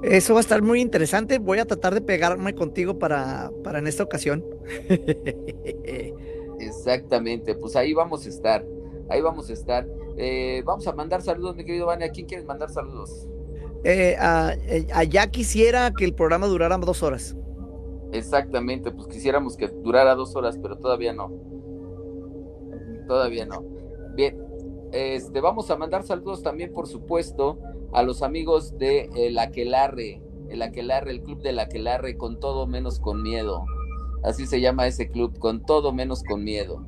Eso 0.02 0.34
va 0.34 0.40
a 0.40 0.42
estar 0.42 0.62
muy 0.62 0.80
interesante. 0.80 1.38
Voy 1.38 1.58
a 1.58 1.64
tratar 1.64 1.94
de 1.94 2.00
pegarme 2.00 2.54
contigo 2.54 2.98
para, 2.98 3.50
para 3.62 3.78
en 3.78 3.86
esta 3.86 4.02
ocasión. 4.02 4.44
Exactamente, 6.58 7.54
pues 7.54 7.76
ahí 7.76 7.92
vamos 7.94 8.26
a 8.26 8.28
estar. 8.28 8.64
Ahí 9.08 9.20
vamos 9.20 9.50
a 9.50 9.52
estar. 9.52 9.86
Eh, 10.16 10.62
vamos 10.64 10.86
a 10.86 10.92
mandar 10.92 11.22
saludos, 11.22 11.56
mi 11.56 11.64
querido 11.64 11.86
Vane. 11.86 12.06
¿A 12.06 12.10
quién 12.10 12.26
quieres 12.26 12.46
mandar 12.46 12.70
saludos? 12.70 13.28
Eh, 13.82 14.16
eh, 14.18 14.86
allá 14.94 15.26
quisiera 15.26 15.92
que 15.92 16.04
el 16.04 16.14
programa 16.14 16.46
durara 16.46 16.76
dos 16.78 17.02
horas. 17.02 17.36
Exactamente, 18.12 18.90
pues 18.92 19.08
quisiéramos 19.08 19.56
que 19.56 19.68
durara 19.68 20.14
dos 20.14 20.36
horas, 20.36 20.58
pero 20.62 20.76
todavía 20.76 21.12
no. 21.12 21.32
Todavía 23.06 23.44
no. 23.44 23.73
Bien, 24.14 24.38
este, 24.92 25.40
vamos 25.40 25.70
a 25.70 25.76
mandar 25.76 26.04
saludos 26.04 26.42
también, 26.42 26.72
por 26.72 26.86
supuesto, 26.86 27.58
a 27.92 28.02
los 28.02 28.22
amigos 28.22 28.78
de 28.78 29.10
El 29.16 29.38
Aquelarre, 29.38 30.22
el 30.48 30.62
Aquelarre, 30.62 31.10
el 31.10 31.22
club 31.22 31.42
del 31.42 31.58
Aquelarre, 31.58 32.16
con 32.16 32.38
todo 32.38 32.66
menos 32.66 33.00
con 33.00 33.22
miedo. 33.22 33.64
Así 34.22 34.46
se 34.46 34.60
llama 34.60 34.86
ese 34.86 35.08
club, 35.08 35.38
con 35.38 35.66
todo 35.66 35.92
menos 35.92 36.22
con 36.22 36.44
miedo. 36.44 36.84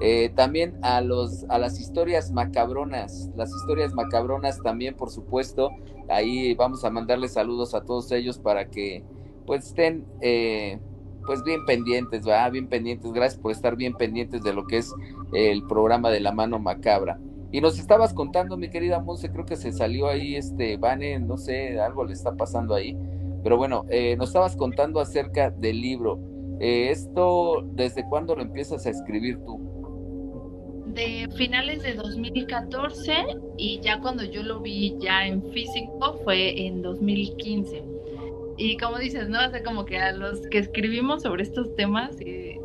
Eh, 0.00 0.30
también 0.34 0.78
a 0.82 1.00
los 1.00 1.46
a 1.48 1.58
las 1.58 1.80
historias 1.80 2.30
macabronas, 2.30 3.30
las 3.34 3.50
historias 3.50 3.94
macabronas 3.94 4.60
también, 4.62 4.94
por 4.94 5.10
supuesto. 5.10 5.70
Ahí 6.08 6.54
vamos 6.54 6.84
a 6.84 6.90
mandarles 6.90 7.32
saludos 7.32 7.74
a 7.74 7.80
todos 7.80 8.12
ellos 8.12 8.38
para 8.38 8.68
que 8.68 9.02
pues 9.46 9.68
estén 9.68 10.06
eh, 10.20 10.78
pues 11.26 11.42
bien 11.42 11.64
pendientes, 11.66 12.26
va, 12.26 12.48
bien 12.48 12.68
pendientes. 12.68 13.12
Gracias 13.12 13.40
por 13.40 13.52
estar 13.52 13.76
bien 13.76 13.94
pendientes 13.94 14.42
de 14.42 14.54
lo 14.54 14.66
que 14.66 14.78
es 14.78 14.94
el 15.32 15.62
programa 15.64 16.10
de 16.10 16.20
la 16.20 16.32
mano 16.32 16.58
macabra. 16.58 17.18
Y 17.52 17.60
nos 17.60 17.78
estabas 17.78 18.12
contando, 18.12 18.56
mi 18.56 18.68
querida 18.68 19.00
Monse, 19.00 19.30
creo 19.30 19.46
que 19.46 19.56
se 19.56 19.72
salió 19.72 20.08
ahí 20.08 20.36
este 20.36 20.76
Vane, 20.76 21.18
no 21.20 21.36
sé, 21.36 21.80
algo 21.80 22.04
le 22.04 22.12
está 22.12 22.34
pasando 22.34 22.74
ahí. 22.74 22.96
Pero 23.42 23.56
bueno, 23.56 23.84
eh, 23.88 24.16
nos 24.16 24.30
estabas 24.30 24.56
contando 24.56 25.00
acerca 25.00 25.50
del 25.50 25.80
libro. 25.80 26.18
Eh, 26.60 26.90
¿Esto 26.90 27.62
desde 27.72 28.06
cuándo 28.08 28.34
lo 28.34 28.42
empiezas 28.42 28.86
a 28.86 28.90
escribir 28.90 29.38
tú? 29.44 29.60
De 30.86 31.28
finales 31.36 31.82
de 31.82 31.94
2014 31.94 33.12
y 33.58 33.80
ya 33.80 34.00
cuando 34.00 34.24
yo 34.24 34.42
lo 34.42 34.60
vi 34.60 34.96
ya 34.98 35.26
en 35.26 35.42
físico 35.52 36.18
fue 36.24 36.66
en 36.66 36.82
2015. 36.82 37.95
Y 38.56 38.76
como 38.78 38.98
dices, 38.98 39.28
¿no? 39.28 39.38
O 39.38 39.64
como 39.64 39.84
que 39.84 39.98
a 39.98 40.12
los 40.12 40.40
que 40.48 40.58
escribimos 40.58 41.22
sobre 41.22 41.42
estos 41.42 41.74
temas, 41.76 42.16
eh, 42.20 42.58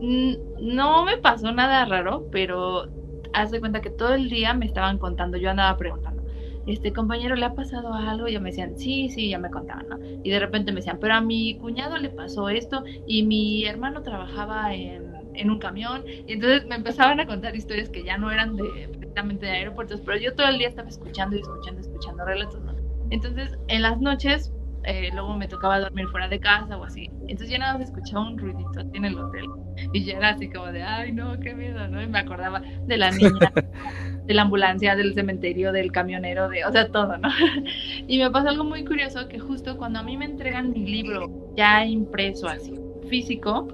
no 0.00 1.04
me 1.04 1.16
pasó 1.18 1.52
nada 1.52 1.84
raro, 1.84 2.28
pero 2.30 2.88
haz 3.32 3.50
de 3.50 3.60
cuenta 3.60 3.80
que 3.80 3.90
todo 3.90 4.14
el 4.14 4.28
día 4.28 4.54
me 4.54 4.66
estaban 4.66 4.98
contando, 4.98 5.36
yo 5.36 5.50
andaba 5.50 5.76
preguntando, 5.76 6.22
este 6.66 6.92
compañero 6.92 7.36
le 7.36 7.44
ha 7.44 7.54
pasado 7.54 7.92
algo, 7.92 8.28
y 8.28 8.32
ya 8.32 8.40
me 8.40 8.50
decían, 8.50 8.78
sí, 8.78 9.08
sí, 9.08 9.28
ya 9.28 9.38
me 9.38 9.50
contaban, 9.50 9.88
¿no? 9.88 9.98
Y 10.22 10.30
de 10.30 10.38
repente 10.38 10.72
me 10.72 10.76
decían, 10.76 10.98
pero 11.00 11.14
a 11.14 11.20
mi 11.20 11.58
cuñado 11.58 11.98
le 11.98 12.10
pasó 12.10 12.48
esto 12.48 12.84
y 13.06 13.22
mi 13.22 13.64
hermano 13.64 14.02
trabajaba 14.02 14.74
en, 14.74 15.12
en 15.34 15.50
un 15.50 15.58
camión, 15.58 16.04
y 16.06 16.32
entonces 16.32 16.66
me 16.66 16.76
empezaban 16.76 17.20
a 17.20 17.26
contar 17.26 17.54
historias 17.54 17.90
que 17.90 18.04
ya 18.04 18.16
no 18.16 18.30
eran 18.30 18.56
de, 18.56 18.88
directamente 18.92 19.46
de 19.46 19.52
aeropuertos, 19.52 20.00
pero 20.04 20.18
yo 20.18 20.34
todo 20.34 20.48
el 20.48 20.58
día 20.58 20.68
estaba 20.68 20.88
escuchando 20.88 21.36
y 21.36 21.40
escuchando, 21.40 21.80
escuchando 21.80 22.24
relatos, 22.24 22.60
¿no? 22.62 22.74
Entonces, 23.10 23.58
en 23.68 23.82
las 23.82 24.00
noches 24.00 24.52
eh, 24.86 25.10
luego 25.12 25.36
me 25.36 25.48
tocaba 25.48 25.80
dormir 25.80 26.06
fuera 26.08 26.28
de 26.28 26.40
casa 26.40 26.76
o 26.76 26.84
así. 26.84 27.10
Entonces 27.22 27.50
yo 27.50 27.58
nada 27.58 27.78
más 27.78 27.88
escuchaba 27.88 28.28
un 28.28 28.38
ruidito 28.38 28.80
en 28.92 29.04
el 29.04 29.18
hotel 29.18 29.46
y 29.92 30.04
ya 30.04 30.18
era 30.18 30.30
así 30.30 30.48
como 30.48 30.66
de, 30.66 30.82
ay 30.82 31.12
no, 31.12 31.38
qué 31.40 31.54
miedo, 31.54 31.86
¿no? 31.88 32.02
Y 32.02 32.06
me 32.06 32.18
acordaba 32.18 32.60
de 32.60 32.96
la 32.96 33.10
niña, 33.10 33.52
de 34.24 34.34
la 34.34 34.42
ambulancia, 34.42 34.96
del 34.96 35.14
cementerio, 35.14 35.72
del 35.72 35.92
camionero, 35.92 36.48
de, 36.48 36.64
o 36.64 36.72
sea, 36.72 36.88
todo, 36.88 37.16
¿no? 37.18 37.28
y 38.06 38.18
me 38.18 38.30
pasó 38.30 38.48
algo 38.48 38.64
muy 38.64 38.84
curioso 38.84 39.28
que 39.28 39.38
justo 39.38 39.76
cuando 39.76 40.00
a 40.00 40.02
mí 40.02 40.16
me 40.16 40.26
entregan 40.26 40.70
mi 40.70 40.86
libro 40.86 41.52
ya 41.56 41.84
impreso 41.84 42.48
así, 42.48 42.74
físico, 43.08 43.68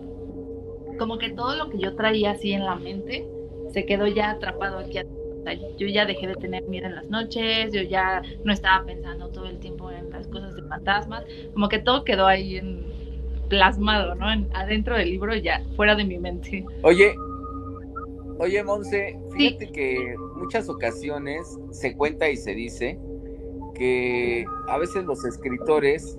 como 0.98 1.18
que 1.18 1.30
todo 1.30 1.56
lo 1.56 1.70
que 1.70 1.78
yo 1.78 1.94
traía 1.96 2.32
así 2.32 2.52
en 2.52 2.64
la 2.64 2.76
mente 2.76 3.26
se 3.72 3.86
quedó 3.86 4.06
ya 4.06 4.30
atrapado 4.30 4.78
aquí 4.78 4.98
yo 5.78 5.86
ya 5.86 6.06
dejé 6.06 6.26
de 6.26 6.34
tener 6.34 6.62
miedo 6.64 6.86
en 6.86 6.96
las 6.96 7.08
noches, 7.08 7.72
yo 7.72 7.82
ya 7.82 8.22
no 8.44 8.52
estaba 8.52 8.84
pensando 8.84 9.28
todo 9.28 9.46
el 9.46 9.58
tiempo 9.58 9.90
en 9.90 10.10
las 10.10 10.26
cosas 10.28 10.54
de 10.54 10.62
fantasmas, 10.62 11.24
como 11.52 11.68
que 11.68 11.78
todo 11.78 12.04
quedó 12.04 12.26
ahí 12.26 12.56
en, 12.56 12.84
plasmado, 13.50 14.14
¿no? 14.14 14.26
adentro 14.54 14.96
del 14.96 15.10
libro 15.10 15.34
ya, 15.34 15.62
fuera 15.76 15.94
de 15.94 16.04
mi 16.04 16.18
mente. 16.18 16.64
Oye, 16.82 17.14
oye 18.38 18.62
Monse, 18.62 19.18
fíjate 19.36 19.70
que 19.72 20.14
muchas 20.36 20.70
ocasiones 20.70 21.58
se 21.70 21.94
cuenta 21.94 22.30
y 22.30 22.36
se 22.36 22.54
dice 22.54 22.98
que 23.74 24.46
a 24.68 24.78
veces 24.78 25.04
los 25.04 25.24
escritores 25.24 26.16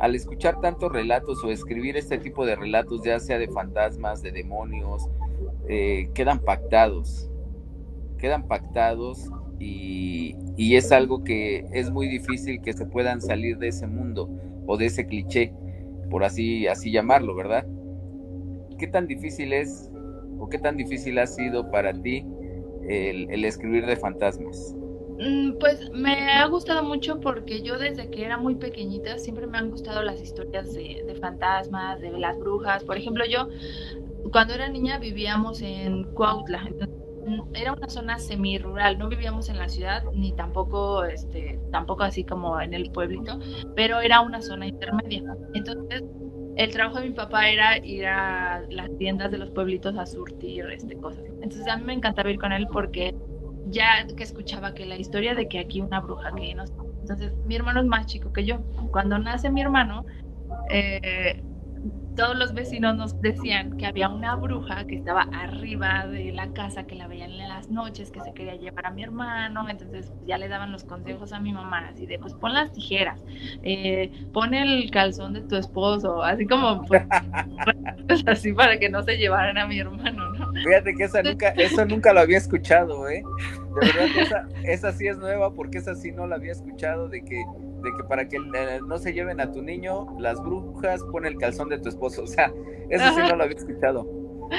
al 0.00 0.14
escuchar 0.14 0.60
tantos 0.62 0.90
relatos 0.90 1.44
o 1.44 1.50
escribir 1.50 1.98
este 1.98 2.16
tipo 2.16 2.46
de 2.46 2.56
relatos, 2.56 3.02
ya 3.04 3.20
sea 3.20 3.38
de 3.38 3.48
fantasmas, 3.48 4.22
de 4.22 4.32
demonios, 4.32 5.06
eh, 5.68 6.08
quedan 6.14 6.38
pactados 6.38 7.29
quedan 8.20 8.46
pactados 8.46 9.30
y, 9.58 10.36
es 10.76 10.92
algo 10.92 11.24
que 11.24 11.66
es 11.72 11.90
muy 11.90 12.06
difícil 12.06 12.60
que 12.62 12.72
se 12.72 12.86
puedan 12.86 13.20
salir 13.20 13.58
de 13.58 13.68
ese 13.68 13.86
mundo 13.86 14.30
o 14.66 14.76
de 14.76 14.86
ese 14.86 15.06
cliché, 15.06 15.52
por 16.10 16.22
así, 16.22 16.66
así 16.68 16.92
llamarlo, 16.92 17.34
¿verdad? 17.34 17.66
¿Qué 18.78 18.86
tan 18.86 19.06
difícil 19.06 19.52
es 19.52 19.90
o 20.38 20.48
qué 20.48 20.58
tan 20.58 20.76
difícil 20.76 21.18
ha 21.18 21.26
sido 21.26 21.70
para 21.70 21.92
ti 21.92 22.24
el, 22.88 23.44
escribir 23.44 23.84
de 23.86 23.96
fantasmas? 23.96 24.74
Mm, 25.18 25.58
pues 25.58 25.90
me 25.92 26.30
ha 26.32 26.46
gustado 26.46 26.82
mucho 26.82 27.20
porque 27.20 27.62
yo 27.62 27.78
desde 27.78 28.08
que 28.10 28.24
era 28.24 28.38
muy 28.38 28.54
pequeñita 28.54 29.18
siempre 29.18 29.46
me 29.46 29.58
han 29.58 29.70
gustado 29.70 30.02
las 30.02 30.20
historias 30.22 30.72
de, 30.72 31.02
de 31.06 31.14
fantasmas, 31.16 32.00
de 32.00 32.10
las 32.12 32.38
brujas. 32.38 32.84
Por 32.84 32.96
ejemplo, 32.96 33.24
yo 33.26 33.48
cuando 34.32 34.54
era 34.54 34.68
niña 34.68 34.98
vivíamos 34.98 35.60
en 35.62 36.04
Cuautla, 36.14 36.62
mm, 36.64 36.99
era 37.54 37.72
una 37.72 37.88
zona 37.88 38.18
semi-rural, 38.18 38.98
no 38.98 39.08
vivíamos 39.08 39.48
en 39.48 39.58
la 39.58 39.68
ciudad 39.68 40.02
ni 40.12 40.32
tampoco, 40.32 41.04
este, 41.04 41.60
tampoco 41.70 42.02
así 42.02 42.24
como 42.24 42.60
en 42.60 42.74
el 42.74 42.90
pueblito, 42.90 43.38
pero 43.76 44.00
era 44.00 44.20
una 44.20 44.40
zona 44.40 44.66
intermedia. 44.66 45.22
Entonces, 45.54 46.02
el 46.56 46.70
trabajo 46.70 47.00
de 47.00 47.08
mi 47.08 47.14
papá 47.14 47.48
era 47.48 47.78
ir 47.78 48.06
a 48.06 48.62
las 48.68 48.96
tiendas 48.98 49.30
de 49.30 49.38
los 49.38 49.50
pueblitos 49.50 49.96
a 49.96 50.06
surtir 50.06 50.66
este, 50.66 50.96
cosas. 50.96 51.24
Entonces, 51.26 51.66
a 51.68 51.76
mí 51.76 51.84
me 51.84 51.94
encantaba 51.94 52.30
ir 52.30 52.38
con 52.38 52.52
él 52.52 52.66
porque 52.72 53.14
ya 53.66 54.06
que 54.16 54.22
escuchaba 54.22 54.74
que 54.74 54.86
la 54.86 54.96
historia 54.96 55.34
de 55.34 55.48
que 55.48 55.58
aquí 55.58 55.80
una 55.80 56.00
bruja 56.00 56.32
que 56.34 56.54
no 56.54 56.64
entonces 57.00 57.32
mi 57.46 57.56
hermano 57.56 57.80
es 57.80 57.86
más 57.86 58.06
chico 58.06 58.32
que 58.32 58.44
yo 58.44 58.58
cuando 58.90 59.18
nace 59.18 59.50
mi 59.50 59.60
hermano 59.60 60.04
eh, 60.70 61.42
todos 62.16 62.36
los 62.36 62.52
vecinos 62.54 62.96
nos 62.96 63.20
decían 63.20 63.76
que 63.76 63.86
había 63.86 64.08
una 64.08 64.34
bruja 64.36 64.86
que 64.86 64.96
estaba 64.96 65.22
arriba 65.32 66.06
de 66.06 66.32
la 66.32 66.52
casa, 66.52 66.86
que 66.86 66.94
la 66.94 67.06
veían 67.06 67.30
en 67.30 67.48
las 67.48 67.70
noches, 67.70 68.10
que 68.10 68.20
se 68.20 68.32
quería 68.32 68.56
llevar 68.56 68.86
a 68.86 68.90
mi 68.90 69.02
hermano, 69.02 69.68
entonces 69.68 70.12
ya 70.26 70.38
le 70.38 70.48
daban 70.48 70.72
los 70.72 70.84
consejos 70.84 71.32
a 71.32 71.40
mi 71.40 71.52
mamá, 71.52 71.88
así 71.88 72.06
de, 72.06 72.18
pues 72.18 72.34
pon 72.34 72.54
las 72.54 72.72
tijeras, 72.72 73.24
eh, 73.62 74.10
pon 74.32 74.54
el 74.54 74.90
calzón 74.90 75.32
de 75.34 75.42
tu 75.42 75.56
esposo, 75.56 76.22
así 76.22 76.46
como, 76.46 76.82
pues, 76.86 77.02
pues, 78.06 78.24
así 78.26 78.52
para 78.52 78.78
que 78.78 78.88
no 78.88 79.02
se 79.02 79.16
llevaran 79.16 79.58
a 79.58 79.66
mi 79.66 79.78
hermano, 79.78 80.32
¿no? 80.32 80.39
Fíjate 80.64 80.94
que 80.94 81.04
esa 81.04 81.22
nunca, 81.22 81.48
eso 81.50 81.84
nunca 81.84 82.12
lo 82.12 82.20
había 82.20 82.38
escuchado, 82.38 83.08
¿eh? 83.08 83.22
De 83.80 83.86
verdad 83.86 84.18
esa, 84.18 84.48
esa 84.64 84.92
sí 84.92 85.06
es 85.06 85.18
nueva 85.18 85.54
porque 85.54 85.78
esa 85.78 85.94
sí 85.94 86.12
no 86.12 86.26
la 86.26 86.36
había 86.36 86.52
escuchado, 86.52 87.08
de 87.08 87.22
que 87.24 87.44
de 87.82 87.90
que 87.96 88.04
para 88.04 88.28
que 88.28 88.36
eh, 88.36 88.80
no 88.86 88.98
se 88.98 89.12
lleven 89.12 89.40
a 89.40 89.50
tu 89.50 89.62
niño, 89.62 90.06
las 90.18 90.40
brujas 90.42 91.02
pon 91.10 91.26
el 91.26 91.36
calzón 91.36 91.68
de 91.68 91.78
tu 91.78 91.88
esposo. 91.88 92.22
O 92.24 92.26
sea, 92.26 92.52
eso 92.88 93.04
sí 93.14 93.20
no 93.28 93.36
lo 93.36 93.44
había 93.44 93.56
escuchado. 93.56 94.06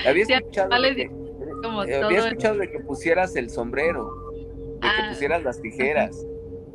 Había 0.08 0.24
escuchado, 0.24 0.70
de 0.82 0.96
que, 0.96 1.02
eh, 1.04 2.02
había 2.02 2.20
escuchado 2.20 2.58
de 2.58 2.72
que 2.72 2.80
pusieras 2.80 3.36
el 3.36 3.50
sombrero, 3.50 4.10
de 4.76 4.80
que 4.80 4.88
ah. 4.88 5.10
pusieras 5.10 5.44
las 5.44 5.62
tijeras, 5.62 6.26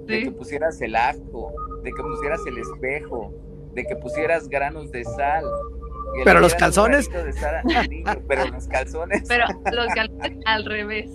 de 0.05 0.25
que 0.25 0.31
pusieras 0.31 0.81
el 0.81 0.95
ajo, 0.95 1.53
de 1.83 1.91
que 1.91 2.03
pusieras 2.03 2.41
el 2.47 2.59
espejo, 2.59 3.35
de 3.73 3.85
que 3.85 3.97
pusieras 3.97 4.49
granos 4.49 4.91
de 4.93 5.05
sal. 5.05 5.45
Pero 6.25 6.41
los 6.41 6.55
calzones. 6.55 7.09
pero 8.29 8.47
los 8.51 8.67
calzones. 8.69 9.25
Pero 9.29 9.47
los 9.73 9.95
calzones 9.95 10.39
al 10.45 10.65
revés. 10.65 11.11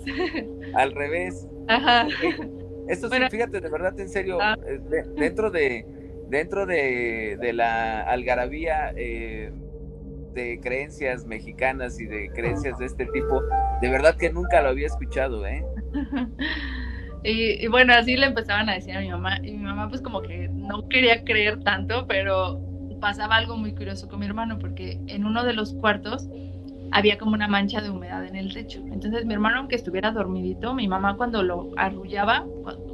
Al 0.76 0.94
revés. 0.94 1.48
Ajá. 1.68 2.08
Esto 2.88 3.10
sí, 3.10 3.18
fíjate, 3.30 3.62
de 3.62 3.70
verdad, 3.70 3.98
en 4.00 4.10
serio, 4.10 4.38
ah. 4.42 4.58
eh, 4.68 4.80
dentro 5.16 5.50
de 5.50 5.86
dentro 6.32 6.66
de, 6.66 7.52
la 7.54 8.02
algarabía 8.02 8.94
eh, 8.96 9.52
de 10.34 10.60
creencias 10.62 11.26
mexicanas 11.26 12.00
y 12.00 12.06
de 12.06 12.30
creencias 12.32 12.80
de 12.80 12.86
este 12.86 13.06
tipo, 13.08 13.42
de 13.82 13.90
verdad 13.90 14.16
que 14.16 14.32
nunca 14.32 14.62
lo 14.62 14.70
había 14.70 14.88
escuchado, 14.88 15.46
¿eh? 15.46 15.64
Y, 17.24 17.68
bueno, 17.68 17.94
así 17.94 18.18
le 18.18 18.26
empezaban 18.26 18.68
a 18.68 18.74
decir 18.74 18.98
a 18.98 19.00
mi 19.00 19.10
mamá, 19.10 19.38
y 19.44 19.52
mi 19.52 19.64
mamá 19.64 19.90
pues 19.90 20.02
como 20.02 20.24
que 20.24 20.50
no 20.50 20.88
quería 20.90 21.24
creer 21.24 21.64
tanto, 21.64 22.08
pero 22.08 22.60
pasaba 23.02 23.36
algo 23.36 23.58
muy 23.58 23.74
curioso 23.74 24.08
con 24.08 24.20
mi 24.20 24.26
hermano, 24.26 24.58
porque 24.60 25.02
en 25.08 25.26
uno 25.26 25.44
de 25.44 25.54
los 25.54 25.74
cuartos 25.74 26.30
había 26.92 27.18
como 27.18 27.34
una 27.34 27.48
mancha 27.48 27.82
de 27.82 27.90
humedad 27.90 28.26
en 28.26 28.36
el 28.36 28.54
techo. 28.54 28.82
Entonces 28.92 29.26
mi 29.26 29.34
hermano, 29.34 29.60
aunque 29.60 29.76
estuviera 29.76 30.12
dormidito, 30.12 30.74
mi 30.74 30.88
mamá 30.88 31.18
cuando 31.18 31.42
lo 31.42 31.72
arrullaba, 31.78 32.46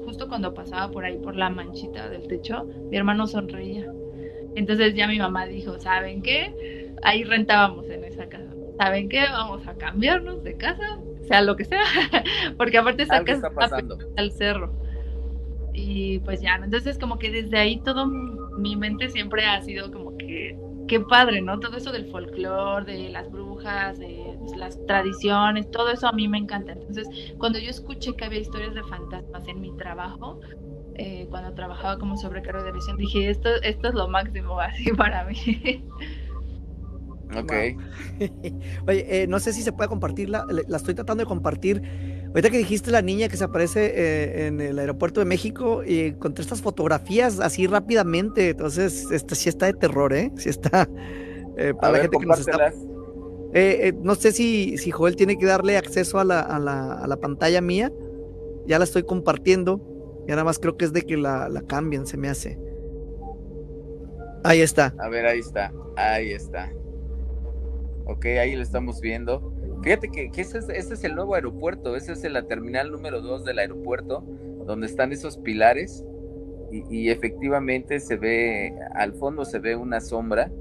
justo 0.06 0.28
cuando 0.28 0.54
pasaba 0.54 0.90
por 0.90 1.04
ahí 1.04 1.18
por 1.18 1.36
la 1.36 1.50
manchita 1.50 2.10
del 2.10 2.28
techo, 2.28 2.66
mi 2.90 2.98
hermano 2.98 3.28
sonreía. 3.28 3.92
Entonces 4.56 4.96
ya 4.96 5.08
mi 5.08 5.20
mamá 5.20 5.46
dijo, 5.46 5.80
¿saben 5.80 6.22
qué? 6.22 6.94
Ahí 7.04 7.24
rentábamos 7.24 7.88
en 7.90 8.04
esa 8.04 8.28
casa. 8.28 8.50
¿Saben 8.78 9.10
qué? 9.10 9.24
Vamos 9.32 9.68
a 9.68 9.74
cambiarnos 9.76 10.44
de 10.44 10.56
casa, 10.56 11.00
sea 11.28 11.42
lo 11.42 11.56
que 11.56 11.66
sea, 11.66 11.82
porque 12.58 12.78
aparte 12.78 13.04
esa 13.04 13.24
casa 13.24 13.48
está 13.48 13.82
al 14.16 14.32
cerro. 14.32 14.72
Y 15.74 16.20
pues 16.20 16.42
ya, 16.42 16.56
entonces 16.56 16.98
como 16.98 17.20
que 17.20 17.30
desde 17.30 17.58
ahí 17.58 17.78
todo 17.84 18.08
mi 18.58 18.76
mente 18.76 19.10
siempre 19.10 19.46
ha 19.46 19.62
sido 19.62 19.92
como 19.92 20.16
que 20.18 20.56
qué 20.88 21.02
padre, 21.02 21.42
¿no? 21.42 21.60
Todo 21.60 21.78
eso 21.78 21.92
del 21.92 22.10
folclore, 22.10 22.92
de 22.92 23.10
las 23.10 23.30
brujas, 23.30 24.00
de 24.00 24.36
pues, 24.40 24.56
las 24.58 24.80
tradiciones, 24.86 25.70
todo 25.70 25.90
eso 25.92 26.08
a 26.08 26.14
mí 26.14 26.28
me 26.28 26.38
encanta. 26.38 26.72
Entonces, 26.72 27.08
cuando 27.38 27.60
yo 27.60 27.70
escuché 27.70 28.14
que 28.16 28.26
había 28.26 28.40
historias 28.40 28.74
de 28.74 28.84
fantasmas 28.84 29.48
en 29.48 29.62
mi 29.62 29.76
trabajo, 29.78 30.40
eh, 30.96 31.28
cuando 31.30 31.54
trabajaba 31.54 31.98
como 32.00 32.18
sobrecargo 32.18 32.64
de 32.64 32.72
visión, 32.72 32.98
dije, 32.98 33.30
esto, 33.30 33.50
esto 33.62 33.90
es 33.90 33.94
lo 33.94 34.08
máximo 34.08 34.60
así 34.60 34.92
para 34.94 35.26
mí. 35.26 35.36
Ok. 37.36 37.54
Oye, 38.88 39.24
eh, 39.24 39.28
no 39.28 39.40
sé 39.40 39.54
si 39.54 39.62
se 39.62 39.74
puede 39.74 39.90
compartirla, 39.90 40.46
la 40.50 40.78
estoy 40.78 40.96
tratando 40.96 41.22
de 41.24 41.28
compartir 41.28 41.84
Ahorita 42.28 42.50
que 42.50 42.58
dijiste 42.58 42.92
la 42.92 43.02
niña 43.02 43.30
que 43.30 43.38
se 43.38 43.44
aparece 43.44 43.94
eh, 43.96 44.48
en 44.48 44.62
el 44.62 44.78
aeropuerto 44.80 45.20
de 45.20 45.26
México 45.26 45.84
y 45.84 46.02
encontré 46.02 46.44
estas 46.44 46.62
fotografías 46.62 47.40
así 47.40 47.68
rápidamente. 47.68 48.50
Entonces, 48.50 49.10
esta 49.12 49.36
sí 49.36 49.50
está 49.50 49.66
de 49.68 49.74
terror, 49.74 50.14
¿eh? 50.14 50.32
Sí 50.36 50.50
está. 50.50 50.90
Eh, 51.58 51.74
para 51.74 51.94
la 51.94 52.00
gente 52.00 52.18
que 52.20 52.26
nos 52.26 52.40
está. 52.40 52.72
Eh, 53.54 53.94
no 54.04 54.14
sé 54.16 54.32
si, 54.32 54.78
si 54.78 54.92
Joel 54.92 55.16
tiene 55.16 55.38
que 55.38 55.46
darle 55.46 55.78
acceso 55.78 56.20
a 56.20 56.24
la, 56.24 56.42
a, 56.42 56.60
la, 56.60 56.94
a 56.94 57.08
la, 57.08 57.18
pantalla 57.18 57.62
mía. 57.62 57.92
Ya 58.68 58.78
la 58.78 58.84
estoy 58.84 59.04
compartiendo. 59.04 59.82
Y 60.28 60.32
nada 60.32 60.44
más 60.44 60.60
creo 60.60 60.78
que 60.78 60.86
es 60.86 60.94
de 60.94 61.02
que 61.02 61.18
la, 61.18 61.50
la 61.50 61.62
cambien, 61.62 62.06
se 62.06 62.18
me 62.18 62.30
hace. 62.30 62.60
Ahí 64.44 64.62
está. 64.62 64.94
A 65.00 65.10
ver, 65.10 65.26
ahí 65.26 65.40
está. 65.40 65.74
Ahí 65.96 66.32
está. 66.32 66.72
Ok, 68.06 68.26
ahí 68.26 68.56
lo 68.56 68.62
estamos 68.62 69.02
viendo. 69.02 69.54
Fíjate 69.84 70.10
que, 70.10 70.32
ese, 70.36 70.60
es, 70.60 71.04
el 71.04 71.16
nuevo 71.16 71.36
aeropuerto, 71.36 71.96
ese 71.96 72.14
es 72.14 72.24
la 72.32 72.44
terminal 72.44 72.92
número 72.92 73.22
2 73.22 73.46
del 73.46 73.60
aeropuerto, 73.60 74.24
donde 74.66 74.88
están 74.88 75.12
esos 75.12 75.38
pilares 75.38 76.04
y, 76.72 77.10
efectivamente 77.10 78.00
se 78.00 78.18
ve, 78.18 78.74
al 78.96 79.14
fondo 79.14 79.46
se 79.46 79.60
ve 79.60 79.76
una 79.76 80.02
sombra 80.02 80.52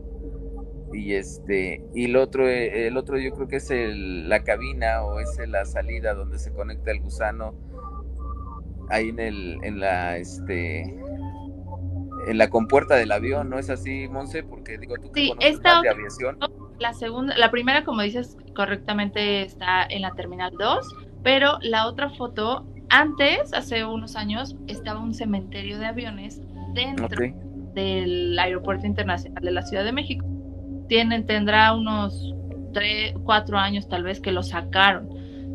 y 0.92 1.14
este 1.14 1.82
y 1.94 2.04
el 2.04 2.16
otro 2.16 2.48
el 2.48 2.96
otro 2.96 3.18
yo 3.18 3.32
creo 3.32 3.48
que 3.48 3.56
es 3.56 3.70
la 3.70 4.44
cabina 4.44 5.02
o 5.04 5.18
es 5.18 5.36
la 5.48 5.64
salida 5.64 6.14
donde 6.14 6.38
se 6.38 6.52
conecta 6.52 6.92
el 6.92 7.00
gusano 7.00 7.54
ahí 8.88 9.08
en 9.08 9.18
el 9.18 9.58
en 9.62 9.80
la 9.80 10.16
este 10.16 10.82
en 12.28 12.38
la 12.38 12.48
compuerta 12.48 12.94
del 12.94 13.10
avión 13.10 13.50
no 13.50 13.58
es 13.58 13.68
así 13.68 14.06
Monse 14.08 14.44
porque 14.44 14.78
digo 14.78 14.94
tú 14.96 15.10
que 15.10 15.22
sí, 15.22 15.28
conoces 15.30 15.60
más 15.60 15.82
de 15.82 15.88
aviación 15.88 16.38
la 16.78 16.92
segunda, 16.92 17.36
la 17.36 17.50
primera, 17.50 17.84
como 17.84 18.02
dices 18.02 18.36
correctamente, 18.54 19.42
está 19.42 19.84
en 19.84 20.02
la 20.02 20.12
terminal 20.12 20.52
2, 20.58 20.88
pero 21.22 21.58
la 21.62 21.86
otra 21.86 22.10
foto, 22.10 22.66
antes, 22.88 23.52
hace 23.52 23.84
unos 23.84 24.16
años, 24.16 24.56
estaba 24.66 25.00
un 25.00 25.14
cementerio 25.14 25.78
de 25.78 25.86
aviones 25.86 26.40
dentro 26.74 27.08
del 27.74 28.38
aeropuerto 28.38 28.86
internacional 28.86 29.42
de 29.42 29.50
la 29.50 29.62
Ciudad 29.62 29.84
de 29.84 29.92
México. 29.92 30.26
Tienen, 30.88 31.26
tendrá 31.26 31.74
unos 31.74 32.34
3, 32.72 33.14
4 33.24 33.58
años 33.58 33.88
tal 33.88 34.02
vez 34.02 34.20
que 34.20 34.32
lo 34.32 34.42
sacaron 34.42 35.08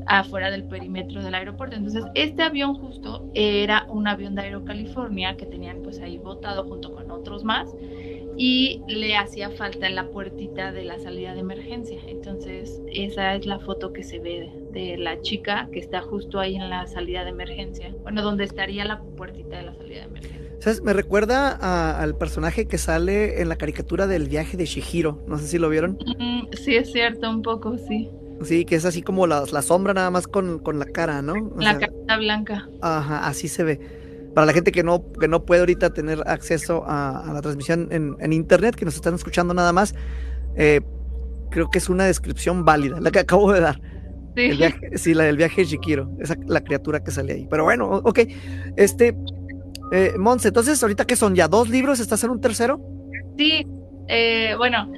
afuera 0.07 0.51
del 0.51 0.63
perímetro 0.65 1.23
del 1.23 1.35
aeropuerto. 1.35 1.75
Entonces, 1.75 2.03
este 2.15 2.43
avión 2.43 2.75
justo 2.75 3.29
era 3.33 3.85
un 3.87 4.07
avión 4.07 4.35
de 4.35 4.41
Aerocalifornia 4.41 5.37
que 5.37 5.45
tenían 5.45 5.81
pues 5.83 5.99
ahí 5.99 6.17
botado 6.17 6.63
junto 6.63 6.93
con 6.93 7.09
otros 7.11 7.43
más 7.43 7.69
y 8.37 8.81
le 8.87 9.15
hacía 9.15 9.49
falta 9.49 9.89
la 9.89 10.09
puertita 10.09 10.71
de 10.71 10.83
la 10.83 10.99
salida 10.99 11.33
de 11.33 11.41
emergencia. 11.41 11.99
Entonces, 12.07 12.81
esa 12.91 13.35
es 13.35 13.45
la 13.45 13.59
foto 13.59 13.93
que 13.93 14.03
se 14.03 14.19
ve 14.19 14.51
de, 14.71 14.97
la 14.97 15.21
chica 15.21 15.67
que 15.71 15.79
está 15.79 16.01
justo 16.01 16.39
ahí 16.39 16.55
en 16.55 16.69
la 16.69 16.87
salida 16.87 17.23
de 17.23 17.31
emergencia. 17.31 17.93
Bueno, 18.03 18.21
donde 18.21 18.43
estaría 18.43 18.85
la 18.85 19.01
puertita 19.01 19.57
de 19.57 19.63
la 19.63 19.73
salida 19.75 19.99
de 20.01 20.05
emergencia. 20.05 20.41
¿Sabes? 20.59 20.81
Me 20.83 20.93
recuerda 20.93 21.99
al 21.99 22.15
personaje 22.17 22.67
que 22.67 22.77
sale 22.77 23.41
en 23.41 23.49
la 23.49 23.55
caricatura 23.55 24.05
del 24.07 24.29
viaje 24.29 24.57
de 24.57 24.65
Shihiro. 24.65 25.23
No 25.25 25.39
sé 25.39 25.47
si 25.47 25.57
lo 25.57 25.69
vieron. 25.69 25.97
Mm, 26.19 26.53
sí, 26.53 26.75
es 26.75 26.91
cierto, 26.91 27.29
un 27.29 27.41
poco, 27.41 27.77
sí. 27.77 28.09
Sí, 28.43 28.65
que 28.65 28.75
es 28.75 28.85
así 28.85 29.01
como 29.01 29.27
la, 29.27 29.43
la 29.51 29.61
sombra 29.61 29.93
nada 29.93 30.09
más 30.09 30.27
con, 30.27 30.59
con 30.59 30.79
la 30.79 30.85
cara, 30.85 31.21
¿no? 31.21 31.33
la 31.57 31.77
cara 31.77 32.17
blanca. 32.17 32.69
Ajá, 32.81 33.27
así 33.27 33.47
se 33.47 33.63
ve 33.63 34.00
para 34.33 34.45
la 34.45 34.53
gente 34.53 34.71
que 34.71 34.83
no, 34.83 35.11
que 35.13 35.27
no 35.27 35.45
puede 35.45 35.61
ahorita 35.61 35.91
tener 35.91 36.23
acceso 36.25 36.83
a, 36.87 37.31
la 37.33 37.41
transmisión 37.41 37.87
en, 37.91 38.33
internet, 38.33 38.75
que 38.75 38.85
nos 38.85 38.95
están 38.95 39.15
escuchando 39.15 39.53
nada 39.53 39.73
más, 39.73 39.93
eh, 40.55 40.81
creo 41.49 41.69
que 41.69 41.79
es 41.79 41.89
una 41.89 42.05
descripción 42.05 42.65
válida, 42.65 42.99
la 42.99 43.11
que 43.11 43.19
acabo 43.27 43.51
de 43.51 43.61
dar. 43.61 43.81
Sí, 44.35 44.51
sí 44.95 45.13
la 45.13 45.25
del 45.25 45.35
viaje 45.35 45.61
de 45.61 45.67
Shikiro, 45.67 46.09
esa 46.21 46.37
la 46.47 46.63
criatura 46.63 47.03
que 47.03 47.11
sale 47.11 47.33
ahí. 47.33 47.47
Pero 47.49 47.65
bueno, 47.65 48.01
ok. 48.03 48.19
Este, 48.77 49.13
eh, 49.91 50.13
Monse, 50.17 50.47
entonces, 50.47 50.81
ahorita 50.81 51.05
que 51.05 51.17
son 51.17 51.35
ya 51.35 51.49
dos 51.49 51.69
libros, 51.69 51.99
¿estás 51.99 52.23
en 52.23 52.29
un 52.29 52.39
tercero? 52.39 52.79
Sí, 53.37 53.67
eh, 54.07 54.55
bueno, 54.57 54.89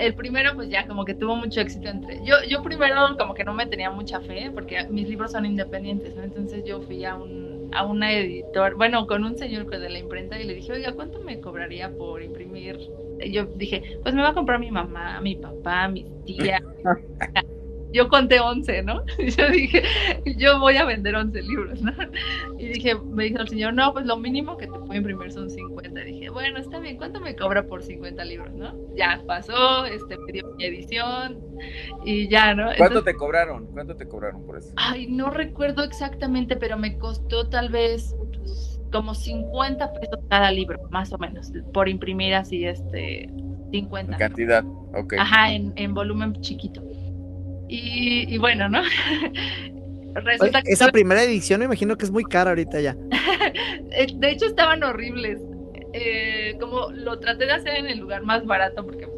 el 0.00 0.14
primero 0.14 0.54
pues 0.54 0.68
ya 0.68 0.86
como 0.86 1.04
que 1.04 1.14
tuvo 1.14 1.36
mucho 1.36 1.60
éxito 1.60 1.88
entre 1.88 2.24
yo 2.24 2.36
yo 2.48 2.62
primero 2.62 3.16
como 3.18 3.34
que 3.34 3.44
no 3.44 3.54
me 3.54 3.66
tenía 3.66 3.90
mucha 3.90 4.20
fe 4.20 4.50
porque 4.52 4.86
mis 4.90 5.08
libros 5.08 5.32
son 5.32 5.44
independientes 5.46 6.16
entonces 6.16 6.64
yo 6.64 6.80
fui 6.80 7.04
a 7.04 7.16
un 7.16 7.50
a 7.72 7.84
una 7.84 8.12
editor, 8.12 8.74
bueno, 8.76 9.06
con 9.06 9.24
un 9.24 9.36
señor 9.36 9.66
de 9.66 9.88
la 9.88 9.98
imprenta 9.98 10.40
y 10.40 10.44
le 10.44 10.54
dije, 10.54 10.72
oiga, 10.72 10.92
¿cuánto 10.92 11.20
me 11.20 11.40
cobraría 11.40 11.90
por 11.90 12.22
imprimir? 12.22 12.78
Y 13.20 13.32
yo 13.32 13.46
dije, 13.46 13.98
pues 14.02 14.14
me 14.14 14.22
va 14.22 14.30
a 14.30 14.34
comprar 14.34 14.58
mi 14.58 14.70
mamá, 14.70 15.20
mi 15.20 15.36
papá, 15.36 15.88
mi 15.88 16.04
tía. 16.24 16.62
yo 17.92 18.08
conté 18.08 18.40
11, 18.40 18.82
¿no? 18.82 19.02
Y 19.18 19.30
yo 19.36 19.48
dije, 19.50 19.82
yo 20.36 20.58
voy 20.58 20.76
a 20.76 20.84
vender 20.84 21.14
11 21.14 21.42
libros, 21.42 21.82
¿no? 21.82 21.92
Y 22.58 22.66
dije, 22.66 22.94
me 22.94 23.24
dijo 23.24 23.40
el 23.40 23.48
señor, 23.48 23.74
no, 23.74 23.92
pues 23.92 24.06
lo 24.06 24.16
mínimo 24.16 24.56
que 24.56 24.66
te 24.66 24.78
puedo 24.78 24.94
imprimir 24.94 25.32
son 25.32 25.50
50. 25.50 26.00
Y 26.02 26.12
dije, 26.12 26.30
bueno, 26.30 26.58
está 26.58 26.78
bien, 26.78 26.96
¿cuánto 26.96 27.20
me 27.20 27.34
cobra 27.34 27.66
por 27.66 27.82
50 27.82 28.24
libros, 28.24 28.52
no? 28.54 28.74
Ya 28.96 29.22
pasó, 29.26 29.84
este, 29.86 30.16
me 30.18 30.32
dio 30.32 30.54
mi 30.56 30.64
edición 30.64 31.38
y 32.04 32.28
ya, 32.28 32.54
¿no? 32.54 32.68
¿Cuánto 32.76 33.02
te 33.02 33.14
cobraron? 33.14 33.66
¿Cuánto 33.72 33.96
te 33.96 34.06
cobraron 34.06 34.44
por 34.46 34.58
eso? 34.58 34.72
Ay, 34.76 35.06
no 35.08 35.30
recuerdo 35.30 35.84
exactamente, 35.84 36.56
pero 36.56 36.76
me 36.76 36.98
costó 36.98 37.48
tal 37.48 37.70
vez 37.70 38.14
pues, 38.36 38.80
como 38.92 39.14
50 39.14 39.92
pesos 39.94 40.20
cada 40.28 40.50
libro, 40.50 40.80
más 40.90 41.12
o 41.12 41.18
menos, 41.18 41.52
por 41.72 41.88
imprimir 41.88 42.34
así, 42.34 42.64
este, 42.64 43.28
50. 43.72 44.12
En 44.12 44.18
cantidad, 44.18 44.64
ok. 44.94 45.14
Ajá, 45.18 45.52
en, 45.52 45.72
en 45.76 45.94
volumen 45.94 46.40
chiquito. 46.40 46.82
Y, 47.72 48.36
bueno, 48.38 48.68
¿no? 48.68 48.82
Resulta 50.14 50.60
que 50.62 50.72
esa 50.72 50.88
primera 50.88 51.22
edición 51.22 51.60
me 51.60 51.66
imagino 51.66 51.96
que 51.96 52.04
es 52.04 52.10
muy 52.10 52.24
cara 52.24 52.50
ahorita 52.50 52.80
ya. 52.80 52.96
Eh, 53.92 54.06
de 54.14 54.30
hecho 54.30 54.46
estaban 54.46 54.84
horribles. 54.84 55.40
Eh, 55.92 56.56
como 56.60 56.90
lo 56.92 57.18
traté 57.18 57.46
de 57.46 57.52
hacer 57.52 57.74
en 57.74 57.86
el 57.86 57.98
lugar 57.98 58.22
más 58.22 58.46
barato 58.46 58.84
porque 58.84 59.08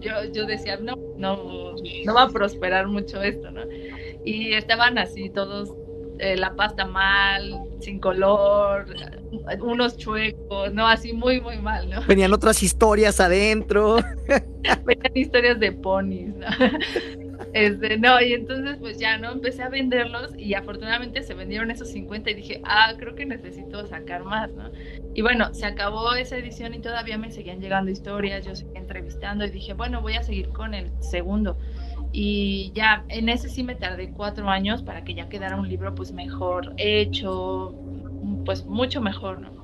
yo, 0.00 0.12
yo 0.32 0.46
decía, 0.46 0.76
no, 0.76 0.96
no, 1.16 1.74
no 2.04 2.14
va 2.14 2.22
a 2.24 2.28
prosperar 2.28 2.86
mucho 2.86 3.20
esto, 3.20 3.50
¿no? 3.50 3.62
Y 4.24 4.52
estaban 4.52 4.98
así 4.98 5.30
todos, 5.30 5.74
eh, 6.20 6.36
la 6.36 6.54
pasta 6.54 6.84
mal, 6.84 7.58
sin 7.80 7.98
color, 7.98 8.86
unos 9.60 9.96
chuecos, 9.96 10.72
¿no? 10.72 10.86
Así 10.86 11.12
muy, 11.12 11.40
muy 11.40 11.58
mal, 11.58 11.90
¿no? 11.90 12.02
Venían 12.06 12.32
otras 12.32 12.62
historias 12.62 13.18
adentro. 13.20 13.96
Venían 14.84 15.12
historias 15.16 15.58
de 15.58 15.72
ponis, 15.72 16.34
¿no? 16.36 16.46
Este, 17.52 17.98
no, 17.98 18.20
y 18.20 18.32
entonces 18.32 18.76
pues 18.78 18.98
ya, 18.98 19.18
¿no? 19.18 19.32
Empecé 19.32 19.62
a 19.62 19.68
venderlos 19.68 20.32
y 20.38 20.54
afortunadamente 20.54 21.22
se 21.24 21.34
vendieron 21.34 21.70
esos 21.72 21.90
50 21.90 22.30
y 22.30 22.34
dije, 22.34 22.60
ah, 22.64 22.94
creo 22.96 23.16
que 23.16 23.26
necesito 23.26 23.84
sacar 23.86 24.22
más, 24.24 24.52
¿no? 24.54 24.70
Y 25.14 25.22
bueno, 25.22 25.52
se 25.52 25.66
acabó 25.66 26.14
esa 26.14 26.36
edición 26.38 26.74
y 26.74 26.80
todavía 26.80 27.18
me 27.18 27.32
seguían 27.32 27.60
llegando 27.60 27.90
historias, 27.90 28.44
yo 28.46 28.54
seguía 28.54 28.78
entrevistando 28.80 29.44
y 29.44 29.50
dije, 29.50 29.74
bueno, 29.74 30.00
voy 30.00 30.14
a 30.14 30.22
seguir 30.22 30.50
con 30.50 30.74
el 30.74 30.92
segundo. 31.00 31.58
Y 32.12 32.72
ya, 32.74 33.04
en 33.08 33.28
ese 33.28 33.48
sí 33.48 33.64
me 33.64 33.74
tardé 33.74 34.12
cuatro 34.12 34.48
años 34.48 34.82
para 34.82 35.02
que 35.04 35.14
ya 35.14 35.28
quedara 35.28 35.56
un 35.56 35.68
libro 35.68 35.94
pues 35.94 36.12
mejor 36.12 36.74
hecho, 36.76 37.74
pues 38.44 38.64
mucho 38.66 39.00
mejor, 39.00 39.40
¿no? 39.40 39.59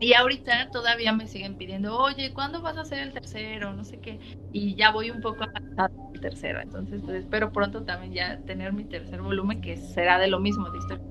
Y 0.00 0.14
ahorita 0.14 0.70
todavía 0.70 1.12
me 1.12 1.26
siguen 1.26 1.56
pidiendo, 1.56 1.96
oye, 1.98 2.32
¿cuándo 2.32 2.62
vas 2.62 2.78
a 2.78 2.80
hacer 2.80 3.00
el 3.00 3.12
tercero? 3.12 3.74
No 3.74 3.84
sé 3.84 3.98
qué. 3.98 4.18
Y 4.50 4.74
ya 4.74 4.90
voy 4.92 5.10
un 5.10 5.20
poco 5.20 5.44
avanzado 5.44 6.10
el 6.14 6.20
tercero. 6.20 6.60
Entonces, 6.60 7.02
pues, 7.04 7.16
espero 7.22 7.52
pronto 7.52 7.82
también 7.82 8.14
ya 8.14 8.40
tener 8.46 8.72
mi 8.72 8.84
tercer 8.84 9.20
volumen, 9.20 9.60
que 9.60 9.76
será 9.76 10.18
de 10.18 10.28
lo 10.28 10.40
mismo, 10.40 10.70
de 10.70 10.78
historia. 10.78 11.04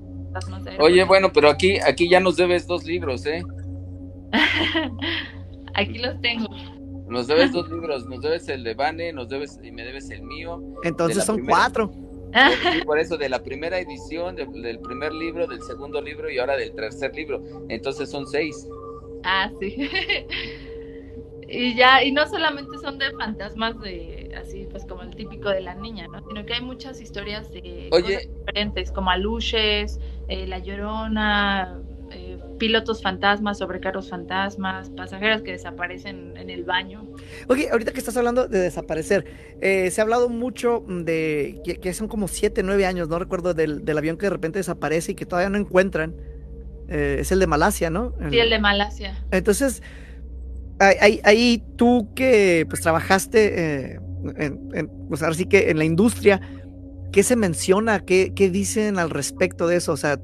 Oye, 0.78 1.04
bueno, 1.04 1.32
pero 1.32 1.48
aquí, 1.48 1.78
aquí 1.78 2.08
ya 2.08 2.20
nos 2.20 2.36
debes 2.36 2.66
dos 2.66 2.84
libros, 2.84 3.26
¿eh? 3.26 3.42
aquí 5.74 5.98
los 5.98 6.20
tengo. 6.20 6.48
Nos 7.08 7.26
debes 7.26 7.52
dos 7.52 7.68
libros, 7.68 8.06
nos 8.06 8.20
debes 8.20 8.48
el 8.48 8.62
de 8.62 8.74
Vane, 8.74 9.12
nos 9.12 9.28
debes 9.28 9.58
y 9.62 9.72
me 9.72 9.84
debes 9.84 10.10
el 10.10 10.22
mío. 10.22 10.62
Entonces 10.84 11.24
son 11.24 11.44
cuatro. 11.44 11.92
Por, 12.86 12.98
eso, 12.98 13.16
de 13.16 13.28
la 13.28 13.42
primera 13.42 13.78
edición, 13.78 14.36
del 14.36 14.78
primer 14.80 15.12
libro, 15.12 15.46
del 15.46 15.62
segundo 15.62 16.00
libro 16.00 16.30
y 16.30 16.38
ahora 16.38 16.56
del 16.56 16.72
tercer 16.74 17.14
libro. 17.14 17.42
Entonces 17.68 18.10
son 18.10 18.26
seis. 18.26 18.68
Ah, 19.24 19.50
sí. 19.60 19.76
y 21.48 21.74
ya, 21.74 22.02
y 22.02 22.12
no 22.12 22.26
solamente 22.26 22.78
son 22.78 22.98
de 22.98 23.10
fantasmas 23.12 23.80
de 23.80 24.32
así, 24.36 24.66
pues 24.70 24.84
como 24.86 25.02
el 25.02 25.14
típico 25.14 25.50
de 25.50 25.60
la 25.60 25.74
niña, 25.74 26.06
¿no? 26.08 26.22
Sino 26.26 26.46
que 26.46 26.54
hay 26.54 26.62
muchas 26.62 27.00
historias 27.00 27.50
de 27.52 27.88
Oye. 27.92 28.30
diferentes, 28.38 28.92
como 28.92 29.10
Aluches, 29.10 29.98
eh, 30.28 30.46
La 30.46 30.58
Llorona, 30.58 31.80
eh, 32.12 32.38
pilotos 32.58 33.02
fantasmas, 33.02 33.58
sobrecargos 33.58 34.10
fantasmas, 34.10 34.90
pasajeras 34.90 35.42
que 35.42 35.52
desaparecen 35.52 36.36
en 36.36 36.50
el 36.50 36.64
baño. 36.64 37.06
Oye, 37.48 37.70
ahorita 37.70 37.92
que 37.92 37.98
estás 37.98 38.16
hablando 38.16 38.48
de 38.48 38.58
desaparecer, 38.58 39.24
eh, 39.60 39.90
se 39.90 40.00
ha 40.00 40.04
hablado 40.04 40.28
mucho 40.28 40.84
de 40.88 41.60
que, 41.80 41.94
son 41.94 42.08
como 42.08 42.28
7, 42.28 42.62
9 42.62 42.86
años, 42.86 43.08
no 43.08 43.18
recuerdo, 43.18 43.54
del, 43.54 43.84
del, 43.84 43.96
avión 43.96 44.16
que 44.16 44.26
de 44.26 44.30
repente 44.30 44.58
desaparece 44.58 45.12
y 45.12 45.14
que 45.14 45.24
todavía 45.24 45.50
no 45.50 45.58
encuentran. 45.58 46.16
Eh, 46.88 47.18
es 47.20 47.30
el 47.30 47.38
de 47.38 47.46
Malasia, 47.46 47.90
¿no? 47.90 48.12
Sí, 48.28 48.38
el 48.38 48.50
de 48.50 48.58
Malasia. 48.58 49.24
Entonces, 49.30 49.82
ahí, 50.80 51.20
ahí 51.22 51.62
tú 51.76 52.12
que 52.14 52.66
pues 52.68 52.82
trabajaste, 52.82 54.00
en, 54.36 54.90
pues 55.08 55.22
ahora 55.22 55.34
sí 55.34 55.46
que 55.46 55.70
en 55.70 55.78
la 55.78 55.84
industria, 55.84 56.40
¿qué 57.12 57.22
se 57.22 57.36
menciona? 57.36 58.00
¿Qué, 58.00 58.32
¿Qué 58.34 58.50
dicen 58.50 58.98
al 58.98 59.10
respecto 59.10 59.68
de 59.68 59.76
eso? 59.76 59.92
O 59.92 59.96
sea, 59.96 60.18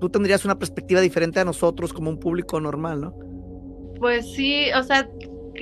tú 0.00 0.08
tendrías 0.08 0.44
una 0.44 0.58
perspectiva 0.58 1.00
diferente 1.00 1.40
a 1.40 1.44
nosotros 1.44 1.92
como 1.92 2.10
un 2.10 2.18
público 2.18 2.60
normal, 2.60 3.00
¿no? 3.00 3.14
Pues 3.98 4.32
sí, 4.32 4.66
o 4.78 4.82
sea, 4.82 5.08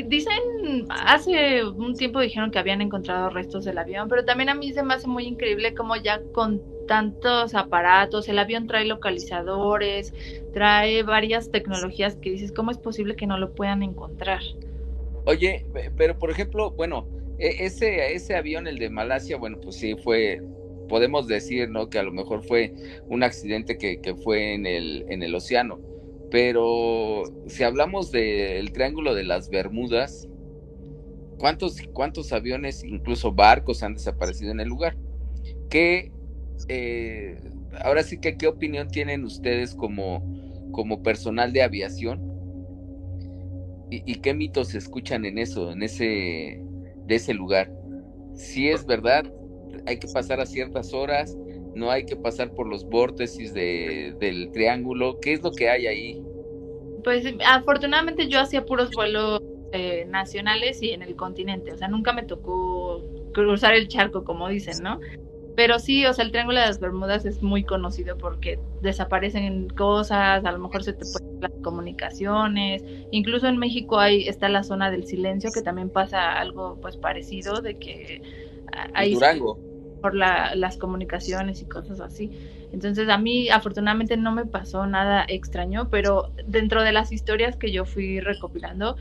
dicen, 0.06 0.86
hace 0.90 1.64
un 1.64 1.94
tiempo 1.94 2.20
dijeron 2.20 2.50
que 2.50 2.58
habían 2.58 2.82
encontrado 2.82 3.30
restos 3.30 3.64
del 3.64 3.78
avión, 3.78 4.08
pero 4.08 4.24
también 4.24 4.48
a 4.48 4.54
mí 4.54 4.72
se 4.72 4.82
me 4.82 4.94
hace 4.94 5.06
muy 5.06 5.24
increíble 5.24 5.74
como 5.74 5.96
ya 5.96 6.20
con 6.32 6.62
tantos 6.86 7.54
aparatos, 7.54 8.28
el 8.28 8.38
avión 8.38 8.66
trae 8.66 8.84
localizadores, 8.84 10.12
trae 10.52 11.02
varias 11.02 11.50
tecnologías 11.50 12.16
que 12.16 12.30
dices, 12.30 12.52
¿cómo 12.52 12.70
es 12.70 12.78
posible 12.78 13.16
que 13.16 13.26
no 13.26 13.38
lo 13.38 13.54
puedan 13.54 13.82
encontrar? 13.82 14.40
Oye, 15.24 15.66
pero 15.96 16.18
por 16.18 16.30
ejemplo, 16.30 16.70
bueno, 16.70 17.08
e, 17.38 17.66
ese, 17.66 18.14
ese 18.14 18.36
avión, 18.36 18.66
el 18.66 18.78
de 18.78 18.90
Malasia, 18.90 19.36
bueno, 19.36 19.58
pues 19.60 19.76
sí 19.76 19.96
fue, 19.96 20.40
podemos 20.88 21.26
decir, 21.26 21.68
¿no? 21.68 21.88
Que 21.88 21.98
a 21.98 22.02
lo 22.02 22.12
mejor 22.12 22.42
fue 22.44 22.72
un 23.08 23.22
accidente 23.22 23.78
que, 23.78 24.14
fue 24.22 24.54
en 24.54 24.66
el, 24.66 25.04
en 25.08 25.22
el 25.22 25.34
océano. 25.34 25.78
Pero 26.30 27.22
si 27.46 27.62
hablamos 27.62 28.10
del 28.10 28.72
Triángulo 28.72 29.14
de 29.14 29.24
las 29.24 29.48
Bermudas, 29.48 30.28
¿cuántos, 31.38 31.80
cuántos 31.92 32.32
aviones, 32.32 32.82
incluso 32.84 33.32
barcos, 33.32 33.82
han 33.82 33.94
desaparecido 33.94 34.50
en 34.50 34.60
el 34.60 34.68
lugar? 34.68 34.96
¿Qué 35.70 36.10
eh, 36.68 37.36
ahora 37.82 38.02
sí 38.02 38.18
que 38.18 38.36
qué 38.36 38.46
opinión 38.46 38.88
tienen 38.88 39.24
ustedes 39.24 39.74
como, 39.74 40.22
como 40.72 41.02
personal 41.02 41.52
de 41.52 41.62
aviación 41.62 42.36
y, 43.88 44.16
qué 44.16 44.34
mitos 44.34 44.68
se 44.68 44.78
escuchan 44.78 45.24
en 45.24 45.38
eso, 45.38 45.70
en 45.70 45.80
ese, 45.84 46.60
de 47.06 47.14
ese 47.14 47.34
lugar. 47.34 47.72
Si 48.34 48.68
es 48.68 48.84
verdad, 48.84 49.32
hay 49.86 49.98
que 49.98 50.08
pasar 50.08 50.40
a 50.40 50.46
ciertas 50.46 50.92
horas, 50.94 51.36
no 51.74 51.90
hay 51.90 52.06
que 52.06 52.16
pasar 52.16 52.52
por 52.52 52.66
los 52.66 52.84
vórtices 52.84 53.52
de, 53.52 54.14
del 54.18 54.50
triángulo. 54.52 55.20
¿Qué 55.20 55.34
es 55.34 55.42
lo 55.42 55.52
que 55.52 55.68
hay 55.68 55.86
ahí? 55.86 56.22
Pues 57.04 57.24
afortunadamente 57.46 58.28
yo 58.28 58.40
hacía 58.40 58.64
puros 58.64 58.90
vuelos 58.92 59.42
eh, 59.72 60.06
nacionales 60.08 60.82
y 60.82 60.90
en 60.90 61.02
el 61.02 61.14
continente, 61.16 61.72
o 61.72 61.76
sea, 61.76 61.88
nunca 61.88 62.12
me 62.12 62.22
tocó 62.22 63.04
cruzar 63.32 63.74
el 63.74 63.88
charco, 63.88 64.24
como 64.24 64.48
dicen, 64.48 64.82
¿no? 64.82 65.00
Pero 65.54 65.78
sí, 65.78 66.04
o 66.06 66.12
sea, 66.12 66.24
el 66.24 66.30
Triángulo 66.30 66.60
de 66.60 66.66
las 66.66 66.80
Bermudas 66.80 67.24
es 67.24 67.42
muy 67.42 67.64
conocido 67.64 68.16
porque 68.16 68.58
desaparecen 68.82 69.68
cosas, 69.68 70.44
a 70.44 70.52
lo 70.52 70.58
mejor 70.58 70.82
se 70.84 70.92
te 70.92 71.04
pueden 71.12 71.40
las 71.40 71.52
comunicaciones, 71.62 72.84
incluso 73.10 73.46
en 73.46 73.58
México 73.58 73.98
hay 73.98 74.28
está 74.28 74.48
la 74.48 74.62
zona 74.62 74.90
del 74.90 75.06
silencio 75.06 75.50
que 75.52 75.62
también 75.62 75.90
pasa 75.90 76.32
algo 76.32 76.78
pues 76.80 76.96
parecido 76.96 77.60
de 77.60 77.78
que 77.78 78.22
hay 78.94 79.14
Durango 79.14 79.65
la, 80.14 80.54
las 80.54 80.76
comunicaciones 80.78 81.62
y 81.62 81.66
cosas 81.66 82.00
así. 82.00 82.32
Entonces 82.72 83.08
a 83.08 83.18
mí 83.18 83.48
afortunadamente 83.48 84.16
no 84.16 84.32
me 84.32 84.46
pasó 84.46 84.86
nada 84.86 85.24
extraño, 85.28 85.88
pero 85.90 86.32
dentro 86.46 86.82
de 86.82 86.92
las 86.92 87.12
historias 87.12 87.56
que 87.56 87.72
yo 87.72 87.84
fui 87.84 88.20
recopilando 88.20 88.96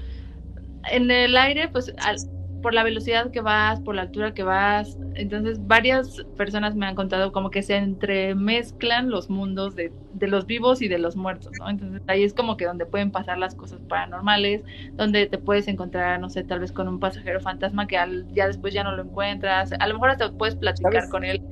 en 0.91 1.11
el 1.11 1.35
aire 1.37 1.69
pues 1.69 1.93
al, 1.97 2.17
por 2.65 2.73
la 2.73 2.81
velocidad 2.81 3.29
que 3.29 3.41
vas, 3.41 3.79
por 3.79 3.93
la 3.93 4.01
altura 4.01 4.33
que 4.33 4.41
vas. 4.41 4.97
Entonces, 5.13 5.67
varias 5.67 6.25
personas 6.35 6.75
me 6.75 6.87
han 6.87 6.95
contado 6.95 7.31
como 7.31 7.51
que 7.51 7.61
se 7.61 7.75
entremezclan 7.75 9.11
los 9.11 9.29
mundos 9.29 9.75
de, 9.75 9.93
de, 10.13 10.27
los 10.27 10.47
vivos 10.47 10.81
y 10.81 10.87
de 10.87 10.97
los 10.97 11.15
muertos, 11.15 11.51
¿no? 11.59 11.69
Entonces, 11.69 12.01
ahí 12.07 12.23
es 12.23 12.33
como 12.33 12.57
que 12.57 12.65
donde 12.65 12.87
pueden 12.87 13.11
pasar 13.11 13.37
las 13.37 13.53
cosas 13.53 13.81
paranormales, 13.87 14.63
donde 14.93 15.27
te 15.27 15.37
puedes 15.37 15.67
encontrar, 15.67 16.19
no 16.19 16.31
sé, 16.31 16.43
tal 16.43 16.59
vez 16.59 16.71
con 16.71 16.87
un 16.87 16.99
pasajero 16.99 17.39
fantasma 17.39 17.85
que 17.85 17.99
al, 17.99 18.25
ya 18.33 18.47
después 18.47 18.73
ya 18.73 18.83
no 18.83 18.95
lo 18.95 19.03
encuentras. 19.03 19.71
A 19.79 19.87
lo 19.87 19.93
mejor 19.93 20.09
hasta 20.09 20.31
puedes 20.31 20.55
platicar 20.55 21.07
con 21.09 21.23
él 21.23 21.43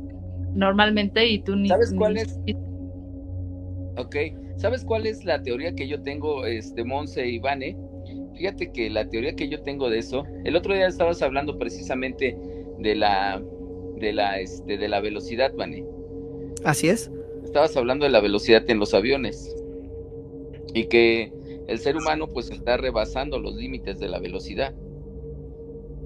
normalmente 0.56 1.28
y 1.28 1.44
tú 1.44 1.56
ni... 1.56 1.70
¿Sabes 1.70 1.94
cuál 1.96 2.18
es? 2.18 2.40
Ok, 3.98 4.16
¿sabes 4.56 4.84
cuál 4.84 5.06
es 5.06 5.26
la 5.26 5.44
teoría 5.44 5.76
que 5.76 5.88
yo 5.88 6.02
tengo, 6.02 6.48
este, 6.48 6.84
Monse 6.84 7.28
y 7.28 7.38
Vane? 7.38 7.78
Fíjate 8.36 8.72
que 8.72 8.90
la 8.90 9.08
teoría 9.10 9.36
que 9.36 9.48
yo 9.48 9.62
tengo 9.62 9.90
de 9.90 10.00
eso, 10.00 10.24
el 10.44 10.56
otro 10.56 10.74
día 10.74 10.88
estabas 10.88 11.22
hablando 11.22 11.58
precisamente 11.58 12.38
de 12.80 12.96
la 12.96 13.42
de 13.98 14.14
la 14.14 14.40
este 14.40 14.78
de 14.78 14.88
la 14.88 15.00
velocidad, 15.00 15.54
Vane. 15.56 15.86
Así 16.64 16.90
es. 16.90 17.12
Estabas 17.44 17.76
hablando 17.78 18.06
de 18.06 18.12
la 18.12 18.20
velocidad 18.22 18.64
en 18.70 18.80
los 18.80 18.94
aviones. 18.94 19.56
y 20.74 20.86
que 20.86 21.32
el 21.68 21.80
ser 21.80 21.96
humano 21.96 22.28
pues 22.28 22.50
está 22.50 22.78
rebasando 22.78 23.40
los 23.40 23.56
límites 23.56 24.00
de 24.00 24.10
la 24.10 24.20
velocidad 24.20 24.74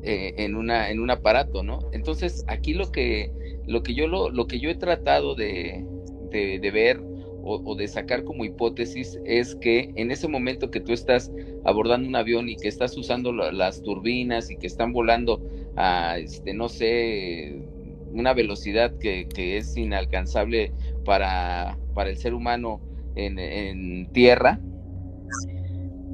eh, 0.03 0.33
en, 0.37 0.55
una, 0.55 0.89
en 0.91 0.99
un 0.99 1.09
aparato, 1.09 1.63
¿no? 1.63 1.79
Entonces 1.91 2.45
aquí 2.47 2.73
lo 2.73 2.91
que, 2.91 3.31
lo 3.65 3.81
que, 3.83 3.93
yo, 3.93 4.07
lo, 4.07 4.29
lo 4.29 4.47
que 4.47 4.59
yo 4.59 4.69
he 4.69 4.75
tratado 4.75 5.35
de, 5.35 5.83
de, 6.31 6.71
ver 6.71 7.01
o, 7.47 7.75
de 7.75 7.87
sacar 7.87 8.23
como 8.23 8.45
hipótesis 8.45 9.19
es 9.25 9.55
que 9.55 9.91
en 9.95 10.11
ese 10.11 10.27
momento 10.27 10.69
que 10.69 10.79
tú 10.79 10.93
estás 10.93 11.31
abordando 11.63 12.07
un 12.07 12.15
avión 12.15 12.49
y 12.49 12.57
que 12.57 12.67
estás 12.67 12.97
usando 12.97 13.31
las 13.31 13.81
turbinas 13.81 14.51
y 14.51 14.57
que 14.57 14.67
están 14.67 14.93
volando 14.93 15.41
a, 15.75 16.17
este, 16.17 16.53
no 16.53 16.69
sé, 16.69 17.61
una 18.11 18.33
velocidad 18.33 18.93
que, 18.99 19.27
es 19.35 19.77
inalcanzable 19.77 20.71
para, 21.05 21.77
para 21.93 22.09
el 22.09 22.17
ser 22.17 22.33
humano 22.33 22.81
en, 23.15 23.39
en 23.39 24.11
tierra, 24.11 24.59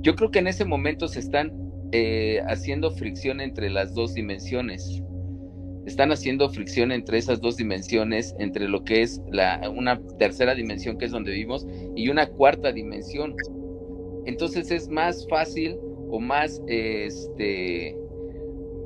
yo 0.03 0.15
creo 0.15 0.31
que 0.31 0.39
en 0.39 0.47
ese 0.47 0.65
momento 0.65 1.07
se 1.07 1.19
están 1.19 1.53
eh, 1.93 2.41
haciendo 2.47 2.91
fricción 2.91 3.39
entre 3.39 3.69
las 3.69 3.93
dos 3.93 4.13
dimensiones. 4.13 5.01
Están 5.85 6.11
haciendo 6.11 6.49
fricción 6.49 6.91
entre 6.91 7.17
esas 7.17 7.41
dos 7.41 7.57
dimensiones, 7.57 8.35
entre 8.39 8.69
lo 8.69 8.83
que 8.83 9.01
es 9.01 9.21
la, 9.31 9.69
una 9.69 9.99
tercera 10.17 10.55
dimensión 10.55 10.97
que 10.97 11.05
es 11.05 11.11
donde 11.11 11.31
vivimos 11.31 11.67
y 11.95 12.09
una 12.09 12.27
cuarta 12.27 12.71
dimensión. 12.71 13.35
Entonces 14.25 14.71
es 14.71 14.87
más 14.87 15.27
fácil 15.29 15.77
o 16.09 16.19
más, 16.19 16.61
este, 16.67 17.97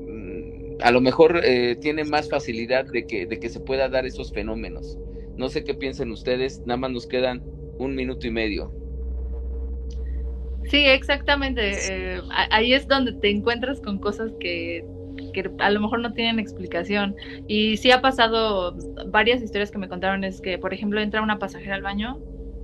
mm, 0.08 0.78
a 0.80 0.90
lo 0.90 1.00
mejor 1.00 1.40
eh, 1.44 1.76
tiene 1.76 2.04
más 2.04 2.28
facilidad 2.28 2.86
de 2.86 3.06
que, 3.06 3.26
de 3.26 3.38
que 3.38 3.48
se 3.48 3.60
pueda 3.60 3.88
dar 3.88 4.04
esos 4.04 4.32
fenómenos. 4.32 4.98
No 5.36 5.48
sé 5.48 5.62
qué 5.62 5.74
piensen 5.74 6.10
ustedes, 6.10 6.60
nada 6.66 6.78
más 6.78 6.90
nos 6.90 7.06
quedan 7.06 7.42
un 7.78 7.94
minuto 7.94 8.26
y 8.26 8.32
medio. 8.32 8.72
Sí, 10.64 10.84
exactamente. 10.84 12.16
Eh, 12.16 12.20
ahí 12.50 12.74
es 12.74 12.86
donde 12.88 13.12
te 13.14 13.30
encuentras 13.30 13.80
con 13.80 13.98
cosas 13.98 14.32
que, 14.40 14.84
a 15.58 15.70
lo 15.70 15.80
mejor 15.80 16.00
no 16.00 16.12
tienen 16.12 16.38
explicación. 16.38 17.16
Y 17.46 17.76
sí 17.76 17.90
ha 17.90 18.00
pasado 18.00 18.76
varias 19.06 19.42
historias 19.42 19.70
que 19.70 19.78
me 19.78 19.88
contaron, 19.88 20.24
es 20.24 20.40
que, 20.40 20.58
por 20.58 20.74
ejemplo, 20.74 21.00
entra 21.00 21.22
una 21.22 21.38
pasajera 21.38 21.74
al 21.74 21.82
baño 21.82 22.18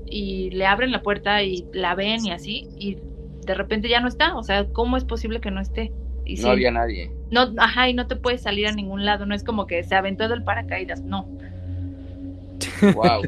y 0.07 0.51
le 0.51 0.67
abren 0.67 0.93
la 0.93 1.03
puerta 1.03 1.43
y 1.43 1.67
la 1.73 1.95
ven 1.95 2.25
y 2.25 2.31
así, 2.31 2.69
y 2.79 2.99
de 3.47 3.55
repente 3.55 3.88
ya 3.88 4.01
no 4.01 4.09
está. 4.09 4.37
O 4.37 4.43
sea, 4.43 4.67
¿cómo 4.67 4.97
es 4.97 5.05
posible 5.05 5.40
que 5.40 5.51
no 5.51 5.61
esté? 5.61 5.93
Y 6.25 6.37
no 6.37 6.51
había 6.51 6.71
nadie. 6.71 7.11
No, 7.31 7.53
ajá, 7.59 7.88
y 7.88 7.95
no 7.95 8.07
te 8.07 8.17
puedes 8.17 8.43
salir 8.43 8.67
a 8.67 8.73
ningún 8.73 9.05
lado. 9.05 9.27
No 9.27 9.35
es 9.35 9.45
como 9.45 9.67
que 9.67 9.83
se 9.85 9.95
aventó 9.95 10.29
del 10.29 10.43
paracaídas, 10.43 11.03
no. 11.03 11.29
Wow. 12.95 13.23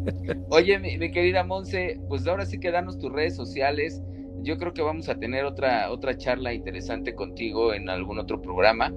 Oye, 0.50 0.78
mi, 0.78 0.96
mi, 0.96 1.10
querida 1.10 1.44
Monse, 1.44 2.00
pues 2.08 2.26
ahora 2.26 2.46
sí 2.46 2.58
que 2.58 2.70
danos 2.70 2.98
tus 2.98 3.12
redes 3.12 3.36
sociales 3.36 4.02
yo 4.42 4.58
creo 4.58 4.72
que 4.72 4.82
vamos 4.82 5.08
a 5.08 5.18
tener 5.18 5.44
otra, 5.44 5.90
otra 5.90 6.16
charla 6.16 6.52
interesante 6.52 7.14
contigo 7.14 7.74
en 7.74 7.88
algún 7.88 8.18
otro 8.18 8.40
programa, 8.40 8.92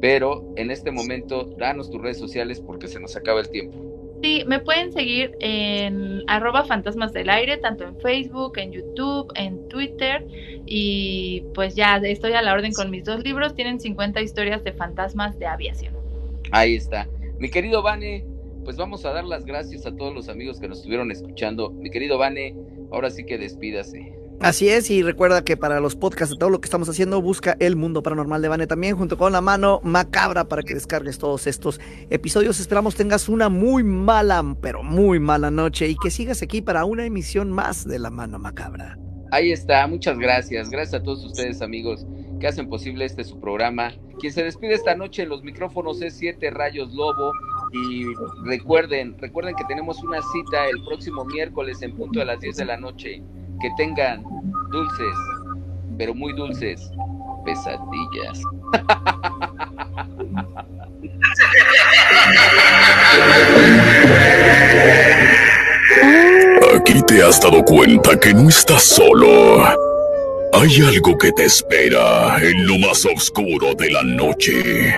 pero 0.00 0.52
en 0.56 0.70
este 0.70 0.90
momento 0.90 1.44
danos 1.58 1.90
tus 1.90 2.00
redes 2.00 2.18
sociales 2.18 2.60
porque 2.60 2.88
se 2.88 3.00
nos 3.00 3.16
acaba 3.16 3.40
el 3.40 3.48
tiempo. 3.50 3.90
Sí, 4.22 4.44
me 4.46 4.60
pueden 4.60 4.92
seguir 4.92 5.34
en 5.40 6.22
arroba 6.26 6.64
fantasmas 6.64 7.12
del 7.14 7.30
aire, 7.30 7.56
tanto 7.56 7.84
en 7.84 7.98
Facebook, 8.00 8.58
en 8.58 8.72
YouTube, 8.72 9.32
en 9.34 9.66
Twitter 9.68 10.26
y 10.66 11.42
pues 11.54 11.74
ya 11.74 11.96
estoy 11.96 12.34
a 12.34 12.42
la 12.42 12.52
orden 12.52 12.72
con 12.72 12.90
mis 12.90 13.04
dos 13.04 13.24
libros, 13.24 13.54
tienen 13.54 13.80
50 13.80 14.20
historias 14.20 14.62
de 14.62 14.72
fantasmas 14.72 15.38
de 15.38 15.46
aviación. 15.46 15.94
Ahí 16.52 16.74
está. 16.74 17.08
Mi 17.38 17.48
querido 17.48 17.82
Vane, 17.82 18.26
pues 18.64 18.76
vamos 18.76 19.06
a 19.06 19.12
dar 19.12 19.24
las 19.24 19.46
gracias 19.46 19.86
a 19.86 19.96
todos 19.96 20.14
los 20.14 20.28
amigos 20.28 20.60
que 20.60 20.68
nos 20.68 20.78
estuvieron 20.78 21.10
escuchando. 21.10 21.70
Mi 21.70 21.90
querido 21.90 22.18
Vane, 22.18 22.54
ahora 22.90 23.08
sí 23.08 23.24
que 23.24 23.38
despídase. 23.38 24.19
Así 24.40 24.70
es, 24.70 24.90
y 24.90 25.02
recuerda 25.02 25.44
que 25.44 25.58
para 25.58 25.80
los 25.80 25.96
podcasts 25.96 26.34
de 26.34 26.38
todo 26.38 26.48
lo 26.48 26.62
que 26.62 26.66
estamos 26.66 26.88
haciendo, 26.88 27.20
busca 27.20 27.58
El 27.60 27.76
Mundo 27.76 28.02
Paranormal 28.02 28.40
de 28.40 28.48
Vane 28.48 28.66
también, 28.66 28.96
junto 28.96 29.18
con 29.18 29.32
la 29.32 29.42
mano 29.42 29.80
macabra 29.84 30.48
para 30.48 30.62
que 30.62 30.72
descargues 30.72 31.18
todos 31.18 31.46
estos 31.46 31.78
episodios. 32.08 32.58
Esperamos 32.58 32.94
tengas 32.94 33.28
una 33.28 33.50
muy 33.50 33.84
mala, 33.84 34.56
pero 34.62 34.82
muy 34.82 35.20
mala 35.20 35.50
noche 35.50 35.88
y 35.88 35.96
que 35.96 36.10
sigas 36.10 36.40
aquí 36.40 36.62
para 36.62 36.86
una 36.86 37.04
emisión 37.04 37.52
más 37.52 37.86
de 37.86 37.98
La 37.98 38.08
Mano 38.08 38.38
Macabra. 38.38 38.98
Ahí 39.30 39.52
está, 39.52 39.86
muchas 39.86 40.18
gracias. 40.18 40.70
Gracias 40.70 41.02
a 41.02 41.04
todos 41.04 41.22
ustedes, 41.22 41.60
amigos, 41.60 42.06
que 42.40 42.46
hacen 42.46 42.70
posible 42.70 43.04
este 43.04 43.24
su 43.24 43.38
programa. 43.40 43.92
Quien 44.20 44.32
se 44.32 44.42
despide 44.42 44.72
esta 44.72 44.94
noche 44.94 45.22
en 45.22 45.28
los 45.28 45.42
micrófonos 45.42 46.00
es 46.00 46.14
Siete 46.14 46.50
Rayos 46.50 46.94
Lobo. 46.94 47.32
Y 47.74 48.06
recuerden, 48.42 49.18
recuerden 49.18 49.54
que 49.54 49.64
tenemos 49.64 50.02
una 50.02 50.22
cita 50.22 50.66
el 50.66 50.82
próximo 50.82 51.26
miércoles 51.26 51.82
en 51.82 51.94
punto 51.94 52.20
de 52.20 52.24
las 52.24 52.40
10 52.40 52.56
de 52.56 52.64
la 52.64 52.78
noche 52.78 53.22
que 53.60 53.70
tengan 53.76 54.22
dulces, 54.70 55.16
pero 55.98 56.14
muy 56.14 56.32
dulces, 56.32 56.90
pesadillas. 57.44 58.42
Aquí 66.76 67.02
te 67.02 67.22
has 67.22 67.40
dado 67.40 67.62
cuenta 67.64 68.18
que 68.18 68.32
no 68.32 68.48
estás 68.48 68.82
solo. 68.82 69.64
Hay 70.52 70.80
algo 70.82 71.16
que 71.18 71.30
te 71.32 71.44
espera 71.44 72.38
en 72.42 72.66
lo 72.66 72.78
más 72.78 73.04
oscuro 73.04 73.74
de 73.74 73.90
la 73.90 74.02
noche. 74.02 74.94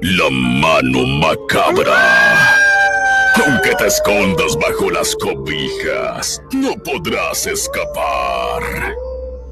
La 0.00 0.30
mano 0.30 1.06
macabra. 1.06 2.57
Aunque 3.46 3.74
te 3.76 3.86
escondas 3.86 4.56
bajo 4.56 4.90
las 4.90 5.14
cobijas, 5.16 6.42
no 6.52 6.74
podrás 6.82 7.46
escapar. 7.46 8.62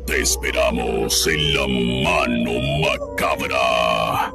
Te 0.07 0.22
esperamos 0.22 1.27
en 1.27 1.55
la 1.55 1.66
mano 1.68 2.53
macabra. 2.81 4.33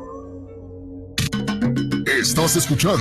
Estás 2.05 2.55
escuchando. 2.55 2.99